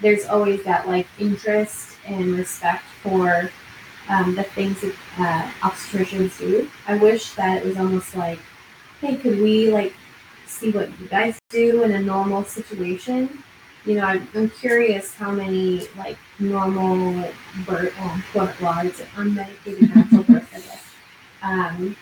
[0.00, 3.50] there's always that like interest and respect for
[4.08, 6.68] um, the things that uh, obstetricians do.
[6.86, 8.40] I wish that it was almost like,
[9.00, 9.94] hey, could we like
[10.46, 13.42] see what you guys do in a normal situation?
[13.86, 17.30] You know, I'm, I'm curious how many like normal
[17.66, 18.50] birth, um, quote,
[18.84, 20.84] it's unmedicated natural birth, I guess,
[21.42, 21.96] um,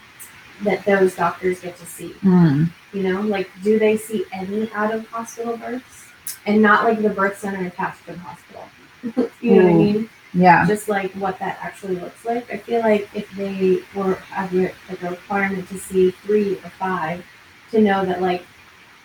[0.62, 2.14] that those doctors get to see.
[2.22, 6.06] Mm, You know, like do they see any out of hospital births?
[6.46, 8.64] And not like the birth center attached to the hospital.
[9.02, 10.10] You know what I mean?
[10.34, 12.52] yeah Just like what that actually looks like.
[12.52, 16.70] I feel like if they were have a- like a requirement to see three or
[16.78, 17.24] five,
[17.70, 18.44] to know that like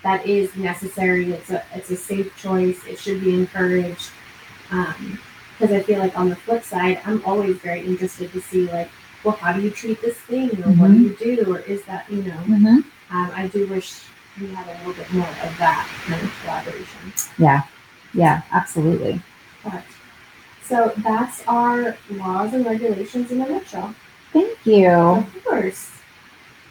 [0.03, 1.31] that is necessary.
[1.31, 2.79] It's a it's a safe choice.
[2.85, 4.09] It should be encouraged.
[4.71, 5.19] Um,
[5.59, 8.89] because I feel like on the flip side, I'm always very interested to see like,
[9.23, 12.09] well, how do you treat this thing, or what do you do, or is that
[12.11, 12.33] you know?
[12.33, 12.65] hmm
[13.11, 13.93] Um, I do wish
[14.41, 17.13] we had a little bit more of that kind of collaboration.
[17.37, 17.61] Yeah,
[18.13, 19.21] yeah absolutely
[19.63, 19.83] But
[20.65, 23.93] so that's our laws and regulations in a nutshell.
[24.31, 25.91] thank you Of course.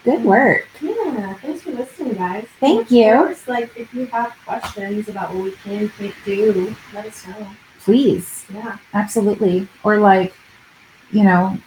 [0.04, 1.34] good work Yeah.
[1.34, 2.46] Thanks for listening, guys.
[2.60, 3.12] Thank of you.
[3.14, 7.46] Course, like if you have questions about what we can can't do, let us know.
[7.80, 8.76] please Yeah.
[8.94, 10.32] absolutely or like
[11.10, 11.58] you know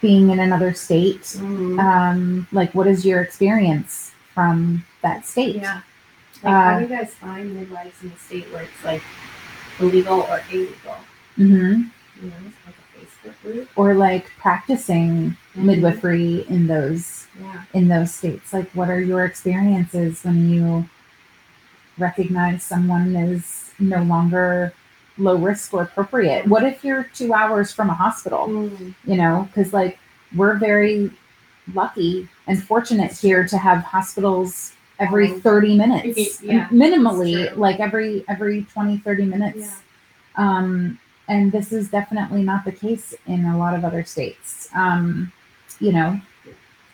[0.00, 1.78] being in another state Mhm.
[1.80, 5.80] um like what is your experience from that state Yeah.
[6.42, 9.02] Like, how Uh, do you guys find midwives in the state where it's like
[9.80, 10.96] illegal or illegal?
[11.36, 11.82] hmm
[12.20, 13.68] You know, like a Facebook group.
[13.76, 15.64] or like practicing Mhm.
[15.64, 17.62] midwifery in those Yeah.
[17.72, 20.88] in those states like what are your experiences when you
[21.98, 24.72] recognize someone is no longer
[25.18, 28.94] low risk or appropriate what if you're two hours from a hospital Mm.
[29.04, 29.98] you know because like
[30.36, 31.10] we're very
[31.74, 35.38] lucky and fortunate here to have hospitals every Oh.
[35.40, 39.74] 30 minutes Yeah, minimally like every every 20 30 minutes Yeah.
[40.58, 45.30] um and this is definitely not the case in a lot of other states um
[45.80, 46.20] you know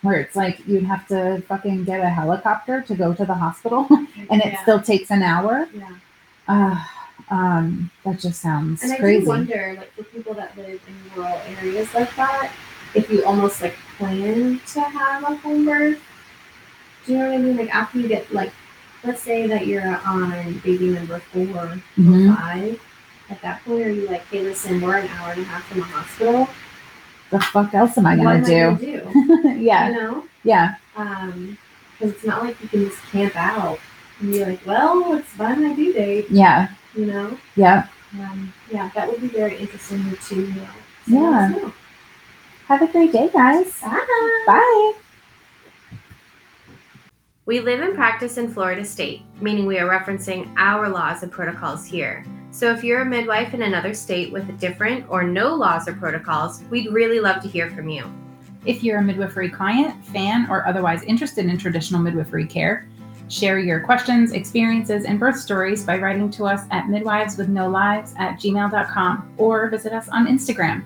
[0.03, 3.87] where it's like you'd have to fucking get a helicopter to go to the hospital
[4.29, 4.61] and it Yeah.
[4.61, 5.89] still takes an hour Yeah.
[6.47, 6.75] uh,
[7.31, 10.95] um that just sounds And I crazy do wonder, like for people that live in
[11.15, 12.51] rural areas like that,
[12.93, 15.99] if you almost like plan to have a home birth.
[17.05, 17.57] Do you know what I mean?
[17.57, 18.51] Like after you get like,
[19.03, 22.35] let's say that you're on baby number four or Mhm.
[22.35, 22.79] five.
[23.29, 25.79] At that point, are you like, hey, listen, we're an hour and a half from
[25.79, 26.47] the hospital.
[27.31, 29.49] the fuck else am i gonna am I do gonna do?
[29.59, 31.57] yeah You know, yeah um,
[31.97, 33.79] because it's not like you can just camp out
[34.19, 36.27] and be like, well, it's by my due date.
[36.29, 37.37] yeah You know.
[37.55, 37.87] yeah
[38.19, 40.67] Um, yeah, that would be very interesting to know.
[41.07, 41.47] So Yeah.
[41.49, 41.73] know.
[42.67, 44.43] have a great day guys Bye.
[44.47, 44.93] bye
[47.47, 51.85] We live and practice in Florida State, meaning we are referencing our laws and protocols
[51.85, 52.25] here.
[52.49, 56.63] So if you're a midwife in another state with different or no laws or protocols,
[56.71, 58.11] we'd really love to hear from you.
[58.65, 62.87] If you're a midwifery client, fan, or otherwise interested in traditional midwifery care,
[63.29, 69.35] share your questions, experiences, and birth stories by writing to us at midwiveswithnolives at gmail.com
[69.37, 70.83] or visit us on Instagram.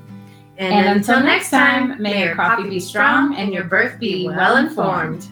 [0.58, 5.30] And until next time, may your coffee be strong and your birth be well informed.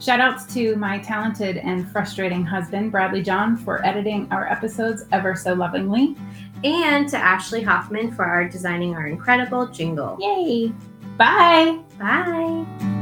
[0.00, 5.34] Shout outs to my talented and frustrating husband, Bradley John, for editing our episodes ever
[5.34, 6.16] so lovingly.
[6.62, 10.16] And to Ashley Hoffman for our designing our incredible jingle.
[10.20, 10.72] Yay!
[11.16, 11.80] Bye!
[11.98, 12.97] Bye.